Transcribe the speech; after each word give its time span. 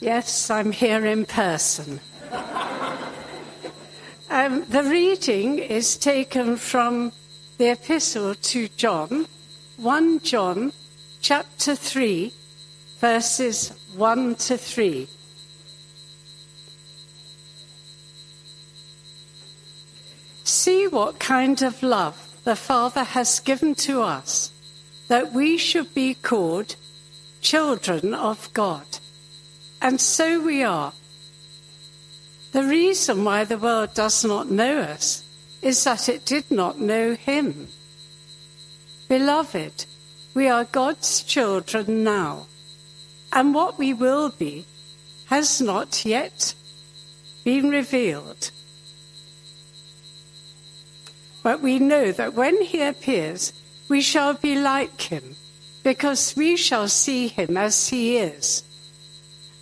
Yes, 0.00 0.48
I'm 0.48 0.72
here 0.72 1.04
in 1.04 1.26
person. 1.26 2.00
um, 4.30 4.64
the 4.64 4.82
reading 4.82 5.58
is 5.58 5.98
taken 5.98 6.56
from 6.56 7.12
the 7.58 7.72
Epistle 7.72 8.34
to 8.34 8.68
John, 8.68 9.26
1 9.76 10.20
John 10.20 10.72
chapter 11.20 11.74
3, 11.74 12.32
verses 12.98 13.74
1 13.94 14.36
to 14.36 14.56
3. 14.56 15.06
See 20.44 20.88
what 20.88 21.18
kind 21.18 21.60
of 21.60 21.82
love 21.82 22.38
the 22.44 22.56
Father 22.56 23.04
has 23.04 23.38
given 23.40 23.74
to 23.74 24.00
us, 24.00 24.50
that 25.08 25.34
we 25.34 25.58
should 25.58 25.92
be 25.92 26.14
called 26.14 26.76
children 27.42 28.14
of 28.14 28.50
God. 28.54 28.86
And 29.82 30.00
so 30.00 30.40
we 30.40 30.62
are. 30.62 30.92
The 32.52 32.64
reason 32.64 33.24
why 33.24 33.44
the 33.44 33.58
world 33.58 33.94
does 33.94 34.24
not 34.24 34.50
know 34.50 34.80
us 34.80 35.24
is 35.62 35.84
that 35.84 36.08
it 36.08 36.24
did 36.24 36.50
not 36.50 36.80
know 36.80 37.14
Him. 37.14 37.68
Beloved, 39.08 39.86
we 40.34 40.48
are 40.48 40.64
God's 40.64 41.22
children 41.22 42.04
now, 42.04 42.46
and 43.32 43.54
what 43.54 43.78
we 43.78 43.92
will 43.92 44.30
be 44.30 44.66
has 45.26 45.60
not 45.60 46.04
yet 46.04 46.54
been 47.44 47.70
revealed. 47.70 48.50
But 51.42 51.60
we 51.60 51.78
know 51.78 52.12
that 52.12 52.34
when 52.34 52.60
he 52.62 52.82
appears, 52.82 53.52
we 53.88 54.00
shall 54.00 54.34
be 54.34 54.56
like 54.60 55.00
him, 55.00 55.36
because 55.82 56.36
we 56.36 56.56
shall 56.56 56.88
see 56.88 57.28
him 57.28 57.56
as 57.56 57.88
he 57.88 58.18
is. 58.18 58.62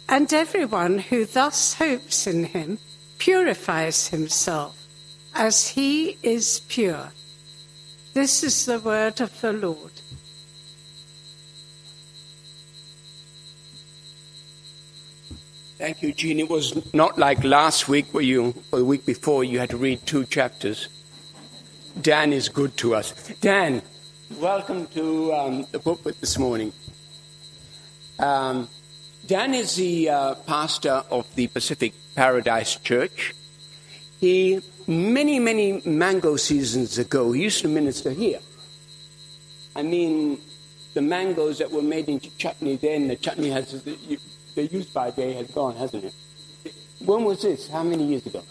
And 0.09 0.33
everyone 0.33 0.99
who 0.99 1.27
thus 1.27 1.75
hopes 1.75 2.27
in 2.27 2.45
him 2.45 2.79
purifies 3.19 4.09
himself, 4.09 4.87
as 5.35 5.69
he 5.69 6.17
is 6.23 6.61
pure. 6.69 7.13
This 8.15 8.43
is 8.43 8.65
the 8.65 8.79
word 8.79 9.21
of 9.21 9.39
the 9.43 9.53
Lord. 9.53 9.93
Thank 15.77 16.03
you, 16.03 16.13
Jean. 16.13 16.41
It 16.41 16.49
was 16.49 16.93
not 16.93 17.19
like 17.19 17.45
last 17.45 17.89
week 17.89 18.13
where 18.13 18.25
you, 18.25 18.55
or 18.73 18.81
the 18.81 18.85
week 18.85 19.07
before, 19.07 19.45
you 19.45 19.61
had 19.61 19.71
to 19.71 19.77
read 19.77 20.05
two 20.07 20.25
chapters. 20.25 20.89
Dan 22.01 22.33
is 22.33 22.49
good 22.49 22.77
to 22.79 22.95
us. 22.95 23.13
Dan, 23.41 23.83
welcome 24.41 24.87
to 24.89 25.33
um, 25.35 25.67
the 25.71 25.79
pulpit 25.79 26.21
this 26.21 26.39
morning. 26.39 26.73
Um, 28.19 28.69
Dan 29.29 29.53
is 29.53 29.77
the 29.77 30.09
uh, 30.09 30.35
pastor 30.47 31.05
of 31.11 31.27
the 31.35 31.49
Pacific 31.49 31.93
Paradise 32.15 32.77
Church. 32.77 33.35
He, 34.21 34.63
many, 34.87 35.39
many 35.39 35.83
mango 35.85 36.37
seasons 36.37 36.97
ago, 36.97 37.33
he 37.33 37.43
used 37.43 37.61
to 37.61 37.69
minister 37.69 38.11
here. 38.11 38.41
I 39.77 39.83
mean, 39.83 40.41
the 40.95 41.03
mangoes 41.03 41.59
that 41.59 41.71
were 41.71 41.83
made 41.83 42.09
into 42.09 42.35
chutney 42.39 42.77
then, 42.77 43.09
the 43.09 43.17
chutney 43.17 43.51
has, 43.51 43.83
the, 43.83 44.19
the 44.55 44.65
use 44.65 44.87
by 44.87 45.11
day 45.11 45.35
has 45.35 45.51
gone, 45.51 45.77
hasn't 45.77 46.05
it? 46.05 46.15
When 47.05 47.25
was 47.25 47.43
this? 47.43 47.69
How 47.69 47.83
many 47.83 48.05
years 48.05 48.25
ago? 48.25 48.43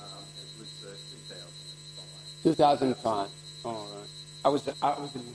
2005. 2.44 3.30
All 3.66 3.74
right. 3.74 4.08
I 4.46 4.50
was 4.50 4.70
I 4.82 5.00
was 5.00 5.16
a 5.16 5.18
little 5.18 5.34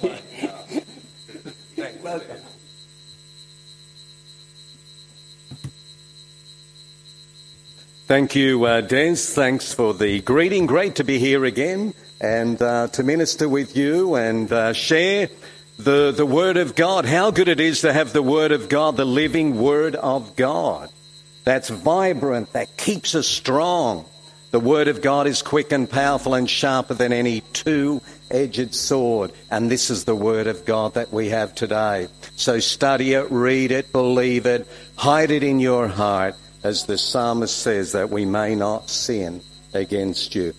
then. 0.00 0.16
Thank 8.06 8.34
you, 8.34 8.64
uh, 8.64 8.80
Des. 8.80 9.14
Thanks 9.14 9.72
for 9.72 9.94
the 9.94 10.20
greeting. 10.20 10.66
Great 10.66 10.96
to 10.96 11.04
be 11.04 11.20
here 11.20 11.44
again 11.44 11.94
and 12.20 12.60
uh, 12.60 12.88
to 12.88 13.04
minister 13.04 13.48
with 13.48 13.76
you 13.76 14.16
and 14.16 14.52
uh, 14.52 14.72
share 14.72 15.28
the, 15.78 16.10
the 16.10 16.26
Word 16.26 16.56
of 16.56 16.74
God. 16.74 17.04
How 17.04 17.30
good 17.30 17.46
it 17.46 17.60
is 17.60 17.82
to 17.82 17.92
have 17.92 18.12
the 18.12 18.22
Word 18.22 18.50
of 18.50 18.68
God, 18.68 18.96
the 18.96 19.04
living 19.04 19.60
Word 19.60 19.94
of 19.94 20.34
God. 20.34 20.90
That's 21.44 21.68
vibrant, 21.68 22.52
that 22.54 22.76
keeps 22.76 23.14
us 23.14 23.28
strong. 23.28 24.04
The 24.50 24.58
Word 24.58 24.88
of 24.88 25.00
God 25.00 25.28
is 25.28 25.42
quick 25.42 25.70
and 25.70 25.88
powerful 25.88 26.34
and 26.34 26.50
sharper 26.50 26.94
than 26.94 27.12
any 27.12 27.42
two 27.52 28.02
edged 28.30 28.74
sword. 28.74 29.32
And 29.50 29.70
this 29.70 29.90
is 29.90 30.04
the 30.04 30.14
Word 30.14 30.46
of 30.46 30.64
God 30.64 30.94
that 30.94 31.12
we 31.12 31.28
have 31.30 31.54
today. 31.54 32.08
So 32.36 32.58
study 32.58 33.14
it, 33.14 33.30
read 33.30 33.70
it, 33.72 33.92
believe 33.92 34.46
it, 34.46 34.66
hide 34.96 35.30
it 35.30 35.42
in 35.42 35.60
your 35.60 35.88
heart, 35.88 36.34
as 36.62 36.86
the 36.86 36.98
psalmist 36.98 37.56
says, 37.56 37.92
that 37.92 38.10
we 38.10 38.24
may 38.24 38.54
not 38.54 38.90
sin 38.90 39.40
against 39.72 40.34
you. 40.34 40.54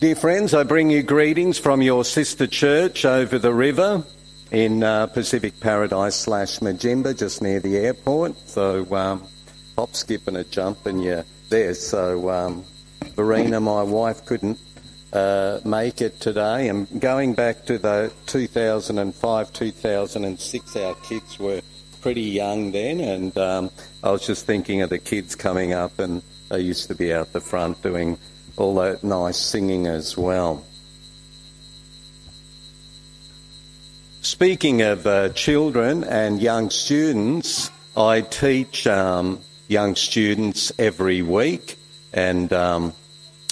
Dear 0.00 0.14
friends, 0.14 0.52
I 0.52 0.62
bring 0.62 0.90
you 0.90 1.02
greetings 1.02 1.58
from 1.58 1.80
your 1.80 2.04
sister 2.04 2.46
church 2.46 3.04
over 3.04 3.38
the 3.38 3.54
river 3.54 4.04
in 4.50 4.82
uh, 4.82 5.06
Pacific 5.06 5.58
Paradise 5.58 6.14
slash 6.14 6.58
Mudjimba, 6.60 7.18
just 7.18 7.40
near 7.42 7.60
the 7.60 7.76
airport. 7.78 8.36
So 8.48 8.86
um, 8.94 9.26
hop, 9.76 9.94
skip, 9.94 10.28
and 10.28 10.36
a 10.36 10.44
jump, 10.44 10.86
and 10.86 11.02
you're 11.02 11.24
there. 11.48 11.74
So 11.74 12.28
um, 12.28 12.64
Verena, 13.14 13.60
my 13.60 13.82
wife, 13.82 14.24
couldn't 14.26 14.58
uh, 15.16 15.60
make 15.64 16.00
it 16.02 16.20
today. 16.20 16.68
And 16.68 17.00
going 17.00 17.34
back 17.34 17.64
to 17.66 17.78
the 17.78 18.12
2005, 18.26 19.52
2006, 19.52 20.76
our 20.76 20.94
kids 20.96 21.38
were 21.38 21.62
pretty 22.02 22.22
young 22.22 22.70
then, 22.72 23.00
and 23.00 23.36
um, 23.38 23.70
I 24.02 24.10
was 24.10 24.26
just 24.26 24.46
thinking 24.46 24.82
of 24.82 24.90
the 24.90 24.98
kids 24.98 25.34
coming 25.34 25.72
up, 25.72 25.98
and 25.98 26.22
they 26.50 26.60
used 26.60 26.88
to 26.88 26.94
be 26.94 27.12
out 27.12 27.32
the 27.32 27.40
front 27.40 27.82
doing 27.82 28.18
all 28.56 28.74
that 28.76 29.02
nice 29.02 29.38
singing 29.38 29.86
as 29.86 30.16
well. 30.16 30.64
Speaking 34.20 34.82
of 34.82 35.06
uh, 35.06 35.30
children 35.30 36.04
and 36.04 36.42
young 36.42 36.68
students, 36.70 37.70
I 37.96 38.20
teach 38.20 38.86
um, 38.86 39.40
young 39.68 39.96
students 39.96 40.72
every 40.78 41.22
week, 41.22 41.78
and 42.12 42.52
um, 42.52 42.92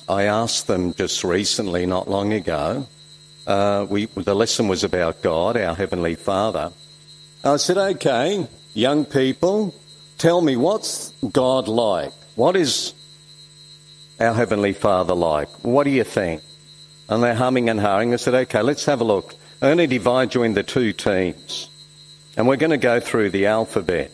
I 0.08 0.24
asked 0.24 0.66
them 0.66 0.92
just 0.94 1.24
recently, 1.24 1.86
not 1.86 2.08
long 2.08 2.32
ago. 2.32 2.86
Uh, 3.46 3.86
we, 3.88 4.06
the 4.06 4.34
lesson 4.34 4.68
was 4.68 4.84
about 4.84 5.22
God, 5.22 5.56
our 5.56 5.74
Heavenly 5.74 6.14
Father. 6.14 6.72
I 7.42 7.56
said, 7.56 7.78
okay, 7.78 8.46
young 8.74 9.04
people, 9.04 9.74
tell 10.18 10.40
me 10.40 10.56
what's 10.56 11.10
God 11.32 11.68
like? 11.68 12.12
What 12.34 12.56
is 12.56 12.94
our 14.20 14.34
Heavenly 14.34 14.72
Father 14.72 15.14
like? 15.14 15.48
What 15.62 15.84
do 15.84 15.90
you 15.90 16.04
think? 16.04 16.42
And 17.08 17.22
they're 17.22 17.34
humming 17.34 17.68
and 17.68 17.80
hawing. 17.80 18.12
I 18.12 18.16
said, 18.16 18.34
okay, 18.34 18.62
let's 18.62 18.84
have 18.86 19.00
a 19.00 19.04
look. 19.04 19.34
I'm 19.62 19.76
divide 19.76 20.34
you 20.34 20.42
into 20.42 20.62
two 20.62 20.92
teams. 20.92 21.70
And 22.36 22.48
we're 22.48 22.56
going 22.56 22.70
to 22.70 22.76
go 22.76 23.00
through 23.00 23.30
the 23.30 23.46
alphabet. 23.46 24.10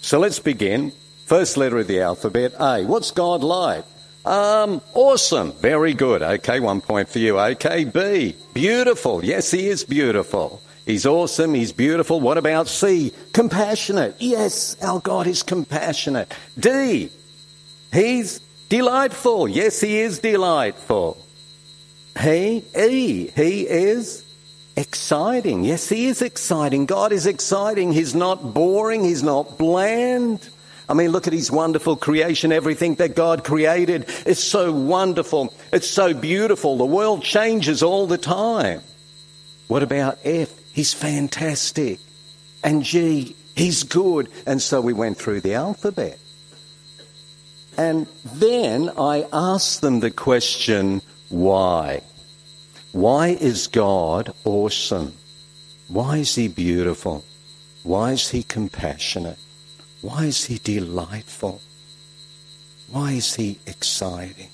So 0.00 0.18
let's 0.18 0.38
begin. 0.38 0.92
First 1.26 1.56
letter 1.56 1.78
of 1.78 1.86
the 1.86 2.00
alphabet, 2.00 2.54
A. 2.58 2.84
What's 2.84 3.10
God 3.10 3.42
like? 3.42 3.84
Um, 4.24 4.80
awesome. 4.94 5.52
Very 5.52 5.92
good. 5.92 6.22
Okay, 6.22 6.60
one 6.60 6.80
point 6.80 7.08
for 7.08 7.18
you. 7.18 7.38
Okay, 7.38 7.84
B. 7.84 8.34
Beautiful. 8.54 9.24
Yes, 9.24 9.50
he 9.50 9.68
is 9.68 9.84
beautiful. 9.84 10.62
He's 10.86 11.06
awesome. 11.06 11.54
He's 11.54 11.72
beautiful. 11.72 12.20
What 12.20 12.38
about 12.38 12.68
C? 12.68 13.12
Compassionate. 13.32 14.16
Yes, 14.18 14.76
our 14.82 15.00
God 15.00 15.26
is 15.26 15.42
compassionate. 15.42 16.32
D. 16.58 17.10
He's 17.92 18.40
delightful. 18.68 19.48
Yes, 19.48 19.80
he 19.80 19.98
is 19.98 20.18
delightful. 20.18 21.18
He, 22.20 22.64
E. 22.76 23.28
He 23.28 23.60
is 23.68 24.24
exciting. 24.76 25.64
Yes, 25.64 25.88
He 25.88 26.06
is 26.06 26.22
exciting. 26.22 26.86
God 26.86 27.12
is 27.12 27.26
exciting. 27.26 27.92
He's 27.92 28.14
not 28.14 28.54
boring. 28.54 29.04
He's 29.04 29.22
not 29.22 29.58
bland. 29.58 30.48
I 30.88 30.94
mean, 30.94 31.12
look 31.12 31.26
at 31.26 31.32
His 31.32 31.50
wonderful 31.50 31.96
creation. 31.96 32.52
Everything 32.52 32.96
that 32.96 33.16
God 33.16 33.44
created 33.44 34.06
is 34.26 34.38
so 34.38 34.72
wonderful. 34.72 35.54
It's 35.72 35.88
so 35.88 36.12
beautiful. 36.12 36.76
The 36.76 36.84
world 36.84 37.22
changes 37.22 37.82
all 37.82 38.06
the 38.06 38.18
time. 38.18 38.82
What 39.68 39.82
about 39.82 40.18
F? 40.24 40.52
He's 40.72 40.92
fantastic. 40.92 42.00
And 42.62 42.82
G, 42.82 43.34
He's 43.54 43.82
good. 43.84 44.28
And 44.46 44.60
so 44.60 44.80
we 44.80 44.92
went 44.92 45.16
through 45.16 45.40
the 45.40 45.54
alphabet. 45.54 46.18
And 47.76 48.06
then 48.24 48.90
I 48.98 49.26
asked 49.32 49.80
them 49.80 50.00
the 50.00 50.10
question, 50.10 51.02
why? 51.28 52.02
Why 52.92 53.28
is 53.28 53.66
God 53.68 54.32
awesome? 54.44 55.14
Why 55.88 56.18
is 56.18 56.34
He 56.34 56.48
beautiful? 56.48 57.24
Why 57.82 58.12
is 58.12 58.28
He 58.28 58.42
compassionate? 58.42 59.38
Why 60.04 60.26
is 60.26 60.44
He 60.44 60.58
delightful? 60.58 61.62
Why 62.90 63.12
is 63.12 63.36
He 63.36 63.58
exciting? 63.66 64.50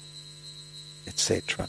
Etc. 1.08 1.69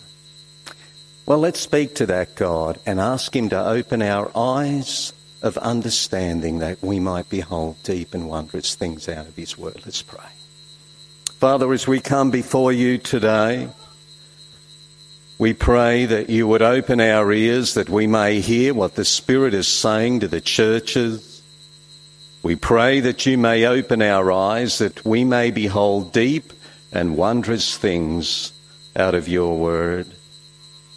Well, 1.26 1.40
let's 1.40 1.60
speak 1.60 1.96
to 1.96 2.06
that 2.06 2.36
God 2.36 2.80
and 2.86 3.00
ask 3.00 3.36
Him 3.36 3.50
to 3.50 3.66
open 3.66 4.04
our 4.04 4.30
eyes 4.38 5.14
of 5.42 5.58
understanding 5.58 6.60
that 6.60 6.84
we 6.84 7.00
might 7.00 7.28
behold 7.28 7.82
deep 7.82 8.14
and 8.14 8.30
wondrous 8.30 8.76
things 8.76 9.10
out 9.10 9.26
of 9.26 9.36
His 9.36 9.58
Word. 9.58 9.82
Let's 9.84 10.04
pray. 10.04 10.30
Father, 11.40 11.74
as 11.74 11.88
we 11.88 12.00
come 12.00 12.30
before 12.30 12.72
you 12.72 13.00
today, 13.00 13.68
we 15.40 15.56
pray 15.56 16.06
that 16.06 16.30
you 16.30 16.46
would 16.46 16.62
open 16.62 17.02
our 17.02 17.32
ears 17.32 17.74
that 17.74 17.90
we 17.90 18.06
may 18.06 18.42
hear 18.42 18.76
what 18.76 18.94
the 18.94 19.06
Spirit 19.06 19.56
is 19.56 19.68
saying 19.68 20.20
to 20.20 20.28
the 20.28 20.40
churches. 20.40 21.31
We 22.44 22.56
pray 22.56 23.00
that 23.02 23.26
you 23.26 23.38
may 23.38 23.66
open 23.66 24.02
our 24.02 24.32
eyes 24.32 24.80
that 24.80 25.06
we 25.06 25.24
may 25.24 25.52
behold 25.52 26.12
deep 26.12 26.54
and 26.92 27.18
wondrous 27.18 27.78
things 27.78 28.52
out 28.96 29.16
of 29.16 29.28
your 29.28 29.58
word. 29.58 30.08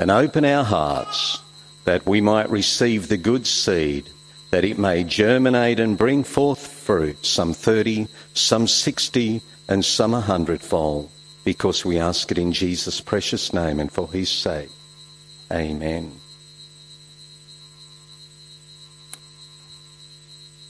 And 0.01 0.11
open 0.11 0.45
our 0.45 0.65
hearts 0.65 1.41
that 1.85 2.07
we 2.07 2.21
might 2.21 2.51
receive 2.51 3.09
the 3.09 3.17
good 3.17 3.47
seed, 3.47 4.09
that 4.51 4.65
it 4.65 4.79
may 4.79 5.05
germinate 5.05 5.79
and 5.79 5.99
bring 5.99 6.25
forth 6.25 6.67
fruit, 6.67 7.25
some 7.25 7.53
30, 7.53 8.09
some 8.33 8.67
60, 8.67 9.43
and 9.69 9.85
some 9.85 10.15
a 10.15 10.21
hundredfold 10.21 11.11
because 11.45 11.85
we 11.85 11.99
ask 11.99 12.31
it 12.31 12.39
in 12.39 12.53
Jesus' 12.53 13.01
precious 13.01 13.53
name 13.53 13.79
and 13.79 13.93
for 13.93 14.11
his 14.11 14.31
sake. 14.31 14.71
Amen. 15.53 16.21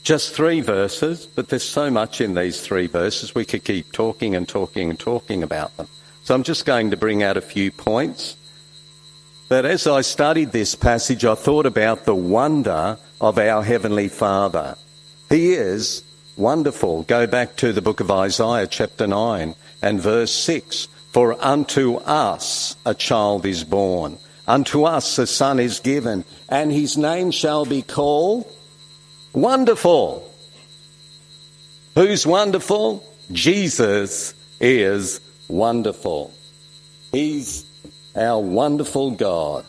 Just 0.05 0.35
three 0.35 0.61
verses, 0.61 1.25
but 1.25 1.49
there's 1.49 1.63
so 1.63 1.89
much 1.89 2.21
in 2.21 2.35
these 2.35 2.61
three 2.61 2.85
verses. 2.85 3.33
We 3.33 3.43
could 3.43 3.63
keep 3.63 3.91
talking 3.91 4.35
and 4.35 4.47
talking 4.47 4.91
and 4.91 4.99
talking 4.99 5.41
about 5.41 5.75
them. 5.77 5.87
So 6.23 6.35
I'm 6.35 6.43
just 6.43 6.63
going 6.63 6.91
to 6.91 6.97
bring 6.97 7.23
out 7.23 7.37
a 7.37 7.41
few 7.41 7.71
points. 7.71 8.37
But 9.49 9.65
as 9.65 9.87
I 9.87 10.01
studied 10.01 10.51
this 10.51 10.75
passage, 10.75 11.25
I 11.25 11.33
thought 11.33 11.65
about 11.65 12.05
the 12.05 12.13
wonder 12.13 12.99
of 13.19 13.39
our 13.39 13.63
Heavenly 13.63 14.07
Father. 14.07 14.77
He 15.27 15.53
is 15.53 16.03
wonderful. 16.37 17.01
Go 17.01 17.25
back 17.25 17.55
to 17.55 17.73
the 17.73 17.81
book 17.81 17.99
of 17.99 18.11
Isaiah, 18.11 18.67
chapter 18.67 19.07
9 19.07 19.55
and 19.81 19.99
verse 19.99 20.31
6 20.31 20.87
For 21.13 21.35
unto 21.43 21.95
us 21.95 22.75
a 22.85 22.93
child 22.93 23.43
is 23.47 23.63
born, 23.63 24.19
unto 24.45 24.83
us 24.83 25.17
a 25.17 25.25
son 25.25 25.59
is 25.59 25.79
given, 25.79 26.25
and 26.47 26.71
his 26.71 26.95
name 26.95 27.31
shall 27.31 27.65
be 27.65 27.81
called 27.81 28.54
Wonderful. 29.35 30.31
Who's 31.95 32.25
wonderful? 32.25 33.03
Jesus 33.33 34.33
is 34.61 35.19
wonderful. 35.49 36.33
He's 37.11 37.65
our 38.15 38.39
wonderful 38.39 39.11
God. 39.11 39.65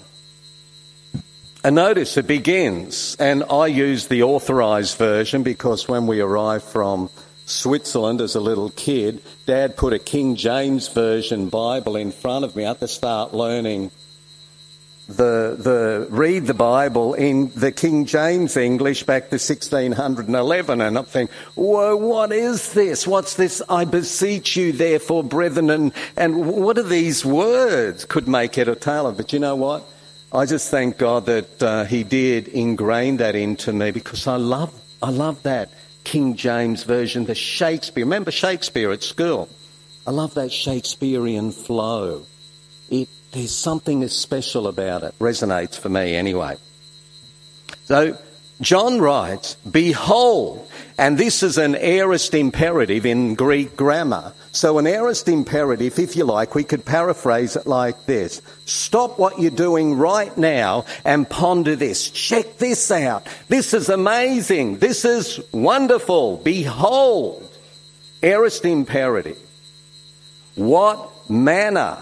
And 1.65 1.75
notice 1.75 2.17
it 2.17 2.29
begins, 2.29 3.17
and 3.19 3.43
I 3.51 3.67
use 3.67 4.07
the 4.07 4.23
authorized 4.23 4.99
version 4.99 5.43
because 5.43 5.89
when 5.89 6.07
we 6.07 6.21
arrived 6.21 6.67
from 6.67 7.11
Switzerland 7.47 8.21
as 8.21 8.37
a 8.37 8.41
little 8.41 8.71
kid, 8.71 9.21
Dad 9.47 9.77
put 9.77 9.93
a 9.93 9.99
King 9.99 10.37
James 10.37 10.87
Version 10.87 11.49
Bible 11.49 11.97
in 11.97 12.12
front 12.12 12.45
of 12.45 12.55
me. 12.55 12.62
Had 12.62 12.79
to 12.79 12.87
start 12.87 13.35
learning 13.35 13.91
the, 15.08 15.56
the 15.58 16.06
read 16.11 16.47
the 16.47 16.55
Bible 16.55 17.14
in 17.14 17.50
the 17.55 17.70
King 17.70 18.06
James 18.06 18.56
English 18.56 19.05
back 19.05 19.25
to 19.31 19.35
1611, 19.37 20.81
and 20.81 20.99
I'm 20.99 21.05
thinking, 21.05 21.35
whoa, 21.55 21.97
what 21.97 22.32
is 22.32 22.73
this? 22.73 23.06
What's 23.06 23.35
this? 23.35 23.62
I 23.69 23.85
beseech 23.85 24.56
you, 24.56 24.73
therefore, 24.73 25.23
brethren, 25.23 25.70
and, 25.70 25.93
and 26.17 26.47
what 26.47 26.76
are 26.79 26.82
these 26.82 27.25
words? 27.25 28.05
Could 28.05 28.26
make 28.26 28.58
it 28.58 28.67
a 28.67 28.75
tale 28.75 29.06
of, 29.06 29.17
but 29.17 29.32
you 29.32 29.38
know 29.38 29.55
what? 29.55 29.85
I 30.32 30.44
just 30.44 30.70
thank 30.70 30.99
God 30.99 31.26
that 31.26 31.62
uh, 31.62 31.85
He 31.85 32.02
did 32.02 32.49
ingrain 32.49 33.19
that 33.19 33.37
into 33.37 33.73
me 33.73 33.93
because 33.93 34.26
I 34.26 34.37
love, 34.37 34.75
I 35.02 35.11
love 35.11 35.43
that. 35.44 35.70
King 36.02 36.37
James 36.37 36.82
Version, 36.82 37.26
the 37.26 37.35
Shakespeare. 37.35 38.05
Remember 38.05 38.31
Shakespeare 38.31 38.93
at 38.93 39.02
school? 39.02 39.49
I 40.06 40.11
love 40.11 40.35
that 40.35 40.52
Shakespearean 40.52 41.52
flow. 41.52 42.26
It, 42.91 43.09
there's 43.32 43.55
something 43.55 44.06
special 44.08 44.67
about 44.67 45.02
it. 45.02 45.14
Resonates 45.19 45.78
for 45.78 45.88
me 45.88 46.14
anyway. 46.14 46.56
So 47.84 48.19
John 48.61 49.00
writes, 49.00 49.56
Behold, 49.70 50.70
and 50.96 51.19
this 51.19 51.43
is 51.43 51.58
an 51.58 51.75
aorist 51.75 52.34
imperative 52.34 53.05
in 53.05 53.34
Greek 53.34 53.76
grammar. 53.76 54.32
So, 54.52 54.78
an 54.78 54.87
aorist 54.87 55.28
imperative, 55.28 55.99
if 55.99 56.17
you 56.17 56.25
like, 56.25 56.55
we 56.55 56.64
could 56.64 56.87
paraphrase 56.87 57.56
it 57.56 57.67
like 57.67 58.06
this 58.06 58.40
Stop 58.64 59.19
what 59.19 59.38
you're 59.38 59.50
doing 59.50 59.96
right 59.96 60.34
now 60.38 60.87
and 61.05 61.28
ponder 61.28 61.76
this. 61.76 62.11
Check 62.11 62.56
this 62.56 62.90
out. 62.90 63.26
This 63.49 63.75
is 63.75 63.90
amazing. 63.90 64.78
This 64.78 65.05
is 65.05 65.40
wonderful. 65.52 66.38
Behold. 66.38 67.43
Aorist 68.23 68.64
imperative. 68.64 69.38
What 70.55 71.28
manner? 71.28 71.99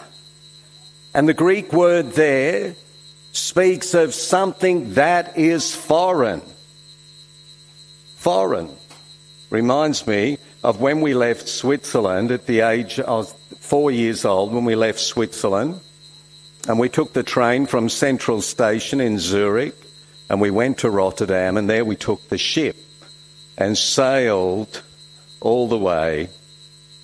And 1.15 1.29
the 1.29 1.35
Greek 1.35 1.73
word 1.73 2.13
there 2.13 2.75
speaks 3.31 3.95
of 3.95 4.15
something 4.15 4.95
that 4.95 5.39
is 5.39 5.75
foreign. 5.75 6.43
Foreign. 8.17 8.71
Reminds 9.49 10.07
me 10.07 10.39
of 10.65 10.81
when 10.81 11.01
we 11.01 11.15
left 11.15 11.49
Switzerland 11.49 12.33
at 12.33 12.47
the 12.47 12.61
age 12.61 12.99
of 12.99 13.33
four 13.61 13.91
years 13.91 14.25
old, 14.25 14.53
when 14.53 14.65
we 14.65 14.75
left 14.75 14.99
Switzerland, 14.99 15.81
and 16.67 16.79
we 16.79 16.89
took 16.89 17.13
the 17.13 17.23
train 17.23 17.67
from 17.67 17.89
Central 17.89 18.41
Station 18.43 19.01
in 19.01 19.19
Zurich, 19.19 19.75
and 20.29 20.41
we 20.41 20.51
went 20.51 20.79
to 20.79 20.91
Rotterdam, 20.91 21.57
and 21.57 21.71
there 21.71 21.85
we 21.85 21.97
took 21.97 22.29
the 22.29 22.39
ship 22.39 22.77
and 23.57 23.79
sailed 23.79 24.83
all 25.41 25.69
the 25.69 25.79
way 25.79 26.29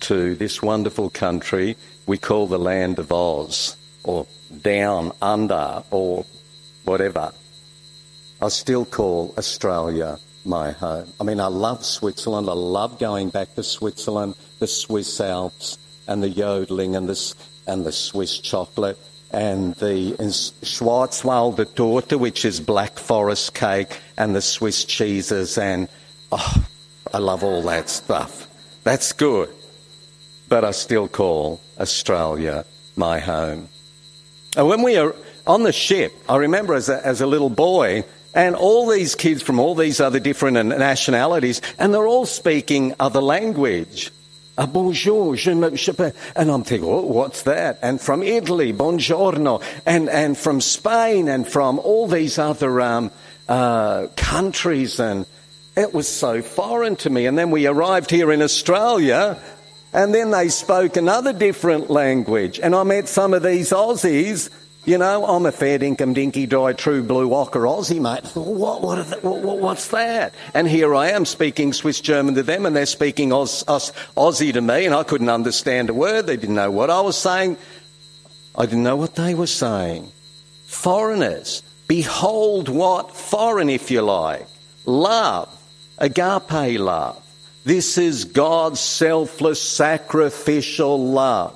to 0.01 0.35
this 0.35 0.61
wonderful 0.61 1.09
country 1.09 1.77
we 2.07 2.17
call 2.17 2.47
the 2.47 2.59
land 2.59 2.99
of 2.99 3.11
Oz, 3.11 3.77
or 4.03 4.27
down 4.61 5.11
under, 5.21 5.83
or 5.91 6.25
whatever. 6.85 7.31
I 8.41 8.49
still 8.49 8.85
call 8.85 9.33
Australia 9.37 10.17
my 10.45 10.71
home. 10.71 11.11
I 11.19 11.23
mean, 11.23 11.39
I 11.39 11.47
love 11.47 11.85
Switzerland. 11.85 12.49
I 12.49 12.53
love 12.53 12.99
going 12.99 13.29
back 13.29 13.53
to 13.55 13.63
Switzerland, 13.63 14.35
the 14.59 14.67
Swiss 14.67 15.21
Alps, 15.21 15.77
and 16.07 16.23
the 16.23 16.29
yodeling, 16.29 16.95
and 16.95 17.07
the, 17.07 17.35
and 17.67 17.85
the 17.85 17.91
Swiss 17.91 18.39
chocolate, 18.39 18.97
and 19.31 19.75
the 19.75 20.13
Schwarzwälder 20.13 21.73
Torte, 21.75 22.19
which 22.19 22.43
is 22.43 22.59
black 22.59 22.97
forest 22.97 23.53
cake, 23.53 23.99
and 24.17 24.35
the 24.35 24.41
Swiss 24.41 24.83
cheeses, 24.85 25.57
and 25.57 25.87
oh, 26.31 26.65
I 27.13 27.19
love 27.19 27.43
all 27.43 27.61
that 27.63 27.89
stuff. 27.89 28.47
That's 28.83 29.13
good. 29.13 29.49
But 30.49 30.65
I 30.65 30.71
still 30.71 31.07
call 31.07 31.61
Australia 31.79 32.65
my 32.95 33.19
home. 33.19 33.69
And 34.57 34.67
when 34.67 34.81
we 34.81 34.97
are 34.97 35.15
on 35.47 35.63
the 35.63 35.71
ship, 35.71 36.13
I 36.27 36.37
remember 36.37 36.73
as 36.73 36.89
a, 36.89 37.05
as 37.05 37.21
a 37.21 37.27
little 37.27 37.49
boy, 37.49 38.03
and 38.33 38.55
all 38.55 38.87
these 38.87 39.15
kids 39.15 39.41
from 39.41 39.59
all 39.59 39.75
these 39.75 39.99
other 39.99 40.19
different 40.19 40.55
nationalities, 40.67 41.61
and 41.77 41.93
they're 41.93 42.07
all 42.07 42.25
speaking 42.25 42.93
other 42.99 43.21
language. 43.21 44.11
A 44.57 44.67
bonjour, 44.67 45.35
je 45.35 45.53
me, 45.53 45.69
and 46.35 46.51
I'm 46.51 46.63
thinking, 46.63 46.87
oh, 46.87 47.01
what's 47.01 47.43
that? 47.43 47.79
And 47.81 47.99
from 47.99 48.21
Italy, 48.21 48.73
buongiorno, 48.73 49.63
and, 49.85 50.09
and 50.09 50.37
from 50.37 50.61
Spain, 50.61 51.29
and 51.29 51.47
from 51.47 51.79
all 51.79 52.07
these 52.07 52.37
other 52.37 52.81
um, 52.81 53.11
uh, 53.47 54.07
countries, 54.17 54.99
and 54.99 55.25
it 55.77 55.93
was 55.93 56.07
so 56.07 56.41
foreign 56.41 56.97
to 56.97 57.09
me. 57.09 57.25
And 57.25 57.37
then 57.37 57.51
we 57.51 57.65
arrived 57.65 58.11
here 58.11 58.31
in 58.31 58.41
Australia, 58.41 59.41
and 59.93 60.13
then 60.13 60.31
they 60.31 60.49
spoke 60.49 60.97
another 60.97 61.33
different 61.33 61.89
language, 61.89 62.59
and 62.59 62.75
I 62.75 62.83
met 62.83 63.07
some 63.07 63.33
of 63.33 63.43
these 63.43 63.71
Aussies 63.71 64.49
you 64.83 64.97
know, 64.97 65.25
I'm 65.25 65.45
a 65.45 65.51
fair 65.51 65.77
dinkum 65.77 66.15
dinky 66.15 66.47
die 66.47 66.73
true 66.73 67.03
blue 67.03 67.29
ocker 67.29 67.67
Aussie, 67.69 68.01
mate. 68.01 68.25
What, 68.35 68.81
what, 68.81 69.23
what, 69.23 69.59
what's 69.59 69.89
that? 69.89 70.33
And 70.55 70.67
here 70.67 70.95
I 70.95 71.11
am 71.11 71.25
speaking 71.25 71.71
Swiss 71.71 72.01
German 72.01 72.33
to 72.35 72.43
them, 72.43 72.65
and 72.65 72.75
they're 72.75 72.87
speaking 72.87 73.31
Oz, 73.31 73.63
Aussie 73.63 74.53
to 74.53 74.61
me, 74.61 74.85
and 74.85 74.95
I 74.95 75.03
couldn't 75.03 75.29
understand 75.29 75.89
a 75.89 75.93
word. 75.93 76.25
They 76.25 76.35
didn't 76.35 76.55
know 76.55 76.71
what 76.71 76.89
I 76.89 77.01
was 77.01 77.15
saying. 77.15 77.57
I 78.55 78.65
didn't 78.65 78.83
know 78.83 78.95
what 78.95 79.15
they 79.15 79.35
were 79.35 79.47
saying. 79.47 80.11
Foreigners, 80.65 81.61
behold 81.87 82.67
what 82.67 83.15
foreign, 83.15 83.69
if 83.69 83.91
you 83.91 84.01
like, 84.01 84.47
love, 84.85 85.47
agape 85.99 86.79
love. 86.79 87.23
This 87.63 87.97
is 87.97 88.25
God's 88.25 88.79
selfless, 88.79 89.61
sacrificial 89.61 91.11
love. 91.11 91.55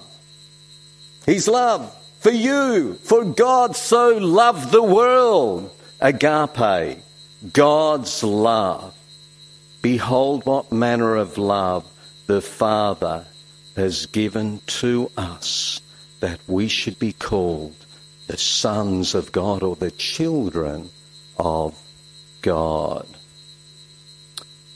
His 1.26 1.48
love 1.48 1.96
for 2.20 2.32
you. 2.32 2.96
For 3.04 3.26
God 3.26 3.76
so 3.76 4.18
loved 4.18 4.72
the 4.72 4.84
world. 4.84 5.72
Agape, 6.00 7.00
God's 7.54 8.24
love. 8.24 8.96
Behold 9.82 10.46
what 10.46 10.72
manner 10.72 11.16
of 11.16 11.38
love 11.38 11.86
the 12.28 12.42
Father 12.42 13.26
has 13.76 14.06
given 14.08 14.60
to 14.66 15.12
us 15.18 15.82
that 16.20 16.40
we 16.48 16.68
should 16.68 16.98
be 16.98 17.14
called 17.14 17.76
the 18.28 18.38
sons 18.38 19.14
of 19.14 19.32
God 19.32 19.62
or 19.62 19.76
the 19.76 19.92
children 19.92 20.90
of 21.38 21.80
God. 22.42 23.06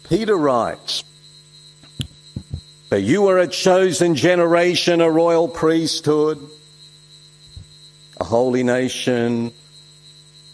Peter 0.07 0.35
writes, 0.35 1.03
But 2.89 3.03
you 3.03 3.27
are 3.27 3.37
a 3.37 3.47
chosen 3.47 4.15
generation, 4.15 4.99
a 4.99 5.11
royal 5.11 5.47
priesthood, 5.47 6.39
a 8.19 8.23
holy 8.23 8.63
nation, 8.63 9.51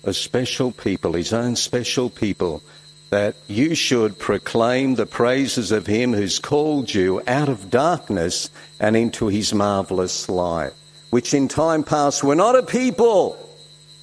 a 0.03 0.13
special 0.13 0.71
people, 0.71 1.13
his 1.13 1.31
own 1.31 1.55
special 1.55 2.09
people, 2.09 2.61
that 3.09 3.35
you 3.47 3.73
should 3.73 4.19
proclaim 4.19 4.95
the 4.95 5.05
praises 5.05 5.71
of 5.71 5.87
him 5.87 6.13
who's 6.13 6.39
called 6.39 6.93
you 6.93 7.21
out 7.25 7.47
of 7.47 7.69
darkness 7.69 8.49
and 8.81 8.97
into 8.97 9.27
his 9.27 9.53
marvellous 9.53 10.27
light, 10.27 10.73
which 11.11 11.33
in 11.33 11.47
time 11.47 11.83
past 11.83 12.21
were 12.21 12.35
not 12.35 12.57
a 12.57 12.63
people, 12.63 13.39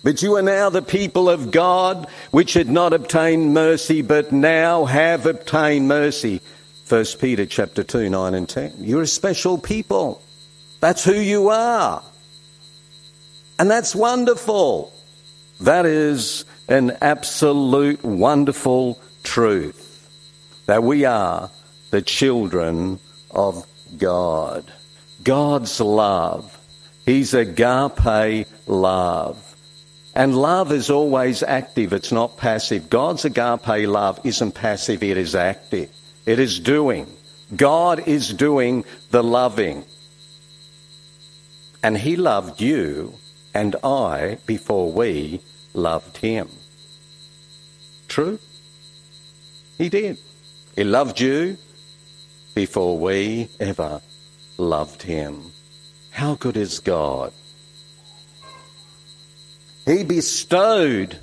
but 0.02 0.22
you 0.22 0.36
are 0.36 0.42
now 0.42 0.70
the 0.70 0.80
people 0.80 1.28
of 1.28 1.50
God, 1.50 2.08
which 2.30 2.54
had 2.54 2.70
not 2.70 2.94
obtained 2.94 3.52
mercy, 3.52 4.00
but 4.00 4.32
now 4.32 4.86
have 4.86 5.26
obtained 5.26 5.86
mercy. 5.86 6.40
1 6.92 7.06
Peter 7.20 7.46
chapter 7.46 7.82
2, 7.82 8.10
9 8.10 8.34
and 8.34 8.46
10. 8.46 8.74
You're 8.80 9.00
a 9.00 9.06
special 9.06 9.56
people. 9.56 10.20
That's 10.80 11.02
who 11.02 11.14
you 11.14 11.48
are. 11.48 12.02
And 13.58 13.70
that's 13.70 13.94
wonderful. 13.94 14.92
That 15.62 15.86
is 15.86 16.44
an 16.68 16.98
absolute 17.00 18.04
wonderful 18.04 19.00
truth 19.22 20.06
that 20.66 20.82
we 20.82 21.06
are 21.06 21.50
the 21.92 22.02
children 22.02 23.00
of 23.30 23.66
God. 23.96 24.70
God's 25.24 25.80
love. 25.80 26.58
He's 27.06 27.32
agape 27.32 28.46
love. 28.66 29.56
And 30.14 30.36
love 30.36 30.70
is 30.72 30.90
always 30.90 31.42
active, 31.42 31.94
it's 31.94 32.12
not 32.12 32.36
passive. 32.36 32.90
God's 32.90 33.24
agape 33.24 33.88
love 33.88 34.20
isn't 34.24 34.52
passive, 34.52 35.02
it 35.02 35.16
is 35.16 35.34
active. 35.34 35.88
It 36.24 36.38
is 36.38 36.60
doing. 36.60 37.06
God 37.54 38.06
is 38.06 38.32
doing 38.32 38.84
the 39.10 39.22
loving. 39.22 39.84
And 41.82 41.98
He 41.98 42.16
loved 42.16 42.60
you 42.60 43.14
and 43.54 43.76
I 43.82 44.38
before 44.46 44.90
we 44.90 45.40
loved 45.74 46.16
Him. 46.18 46.48
True? 48.08 48.38
He 49.78 49.88
did. 49.88 50.18
He 50.76 50.84
loved 50.84 51.20
you 51.20 51.58
before 52.54 52.98
we 52.98 53.48
ever 53.58 54.00
loved 54.58 55.02
Him. 55.02 55.52
How 56.10 56.34
good 56.34 56.56
is 56.56 56.78
God? 56.78 57.32
He 59.86 60.04
bestowed 60.04 61.18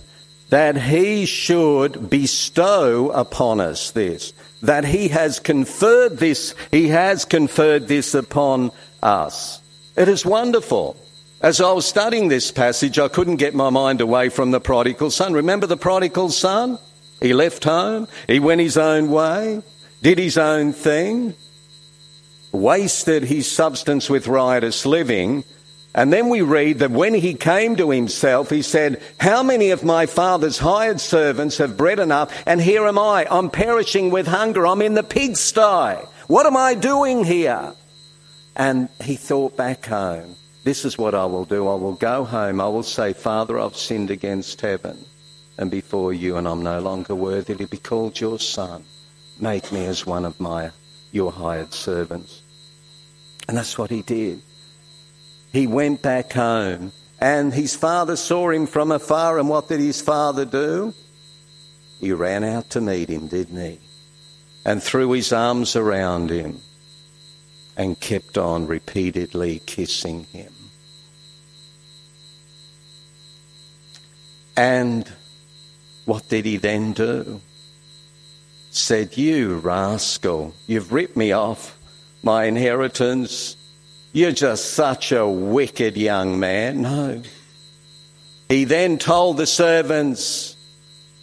that 0.49 0.77
He 0.77 1.25
should 1.25 2.09
bestow 2.09 3.09
upon 3.11 3.59
us 3.59 3.91
this, 3.91 4.33
that 4.61 4.85
He 4.85 5.09
has 5.09 5.39
conferred 5.39 6.17
this, 6.17 6.55
He 6.71 6.89
has 6.89 7.25
conferred 7.25 7.87
this 7.87 8.13
upon 8.13 8.71
us. 9.01 9.61
It 9.95 10.07
is 10.07 10.25
wonderful. 10.25 10.97
As 11.41 11.61
I 11.61 11.71
was 11.71 11.85
studying 11.85 12.27
this 12.27 12.51
passage, 12.51 12.99
I 12.99 13.07
couldn't 13.07 13.37
get 13.37 13.55
my 13.55 13.69
mind 13.69 14.01
away 14.01 14.27
from 14.29 14.51
the 14.51 14.59
prodigal 14.59 15.09
son. 15.09 15.33
Remember 15.33 15.67
the 15.67 15.77
prodigal 15.77 16.29
son? 16.29 16.77
He 17.21 17.33
left 17.33 17.63
home, 17.63 18.07
he 18.27 18.39
went 18.39 18.61
his 18.61 18.77
own 18.77 19.09
way, 19.11 19.61
did 20.01 20.17
his 20.17 20.37
own 20.37 20.71
thing, 20.71 21.35
wasted 22.51 23.23
his 23.23 23.49
substance 23.51 24.09
with 24.09 24.27
riotous 24.27 24.85
living, 24.85 25.43
and 25.95 26.13
then 26.13 26.29
we 26.29 26.41
read 26.41 26.79
that 26.79 26.91
when 26.91 27.15
he 27.15 27.33
came 27.33 27.75
to 27.77 27.89
himself, 27.89 28.49
he 28.49 28.61
said, 28.61 29.01
How 29.19 29.41
many 29.41 29.71
of 29.71 29.83
my 29.83 30.05
father's 30.05 30.59
hired 30.59 31.01
servants 31.01 31.57
have 31.57 31.77
bread 31.77 31.99
enough? 31.99 32.31
And 32.45 32.61
here 32.61 32.85
am 32.85 32.99
I. 32.99 33.25
I'm 33.29 33.49
perishing 33.49 34.11
with 34.11 34.27
hunger. 34.27 34.67
I'm 34.67 34.83
in 34.83 34.93
the 34.93 35.03
pigsty. 35.03 36.05
What 36.27 36.45
am 36.45 36.55
I 36.55 36.75
doing 36.75 37.23
here? 37.23 37.73
And 38.55 38.89
he 39.01 39.15
thought 39.15 39.57
back 39.57 39.85
home. 39.85 40.35
This 40.63 40.85
is 40.85 40.97
what 40.97 41.15
I 41.15 41.25
will 41.25 41.45
do. 41.45 41.67
I 41.67 41.75
will 41.75 41.95
go 41.95 42.23
home. 42.23 42.61
I 42.61 42.67
will 42.67 42.83
say, 42.83 43.13
Father, 43.13 43.59
I've 43.59 43.75
sinned 43.75 44.11
against 44.11 44.61
heaven 44.61 45.05
and 45.57 45.71
before 45.71 46.13
you, 46.13 46.37
and 46.37 46.47
I'm 46.47 46.61
no 46.61 46.79
longer 46.79 47.15
worthy 47.15 47.55
to 47.55 47.67
be 47.67 47.77
called 47.77 48.19
your 48.19 48.37
son. 48.39 48.85
Make 49.39 49.71
me 49.71 49.85
as 49.85 50.05
one 50.05 50.25
of 50.25 50.39
my 50.39 50.71
your 51.11 51.31
hired 51.31 51.73
servants. 51.73 52.43
And 53.47 53.57
that's 53.57 53.77
what 53.77 53.89
he 53.89 54.03
did. 54.03 54.43
He 55.51 55.67
went 55.67 56.01
back 56.01 56.33
home, 56.33 56.91
and 57.19 57.53
his 57.53 57.75
father 57.75 58.15
saw 58.15 58.49
him 58.49 58.67
from 58.67 58.91
afar, 58.91 59.39
and 59.39 59.49
what 59.49 59.67
did 59.67 59.79
his 59.79 60.01
father 60.01 60.45
do? 60.45 60.93
He 61.99 62.11
ran 62.13 62.43
out 62.43 62.69
to 62.71 62.81
meet 62.81 63.09
him, 63.09 63.27
didn't 63.27 63.57
he? 63.57 63.79
And 64.63 64.81
threw 64.81 65.11
his 65.11 65.33
arms 65.33 65.75
around 65.75 66.29
him 66.29 66.61
and 67.75 67.99
kept 67.99 68.37
on 68.37 68.67
repeatedly 68.67 69.59
kissing 69.65 70.25
him. 70.25 70.53
And 74.55 75.09
what 76.03 76.27
did 76.27 76.45
he 76.45 76.57
then 76.57 76.91
do? 76.91 77.39
Said, 78.71 79.15
You 79.15 79.57
rascal, 79.57 80.53
you've 80.67 80.91
ripped 80.91 81.15
me 81.15 81.31
off 81.31 81.79
my 82.21 82.43
inheritance. 82.43 83.55
You're 84.11 84.31
just 84.31 84.73
such 84.73 85.11
a 85.11 85.27
wicked 85.27 85.95
young 85.95 86.39
man. 86.39 86.81
No. 86.81 87.21
He 88.47 88.63
then 88.63 88.97
told 88.97 89.37
the 89.37 89.45
servants, 89.45 90.55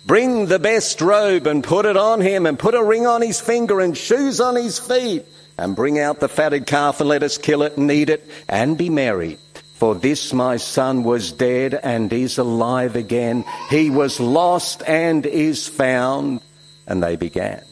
Bring 0.06 0.46
the 0.46 0.60
best 0.60 1.00
robe 1.00 1.48
and 1.48 1.64
put 1.64 1.84
it 1.84 1.96
on 1.96 2.20
him, 2.20 2.46
and 2.46 2.56
put 2.56 2.76
a 2.76 2.84
ring 2.84 3.06
on 3.06 3.22
his 3.22 3.40
finger 3.40 3.80
and 3.80 3.98
shoes 3.98 4.40
on 4.40 4.54
his 4.54 4.78
feet, 4.78 5.24
and 5.58 5.74
bring 5.74 5.98
out 5.98 6.20
the 6.20 6.28
fatted 6.28 6.66
calf 6.66 7.00
and 7.00 7.08
let 7.08 7.24
us 7.24 7.38
kill 7.38 7.62
it 7.62 7.76
and 7.76 7.90
eat 7.90 8.08
it 8.08 8.24
and 8.48 8.78
be 8.78 8.88
merry. 8.88 9.38
For 9.74 9.96
this 9.96 10.32
my 10.32 10.58
son 10.58 11.02
was 11.02 11.32
dead 11.32 11.74
and 11.74 12.12
is 12.12 12.38
alive 12.38 12.94
again. 12.94 13.44
He 13.68 13.90
was 13.90 14.20
lost 14.20 14.82
and 14.86 15.26
is 15.26 15.66
found. 15.66 16.40
And 16.86 17.02
they 17.02 17.16
began 17.16 17.62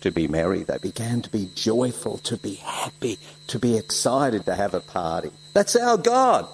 to 0.00 0.10
be 0.10 0.28
merry. 0.28 0.62
They 0.62 0.78
began 0.78 1.22
to 1.22 1.30
be 1.30 1.50
joyful, 1.54 2.18
to 2.18 2.36
be 2.36 2.54
happy, 2.54 3.18
to 3.48 3.58
be 3.58 3.76
excited 3.76 4.44
to 4.44 4.54
have 4.54 4.74
a 4.74 4.80
party. 4.80 5.30
That's 5.52 5.76
our 5.76 5.96
God. 5.96 6.46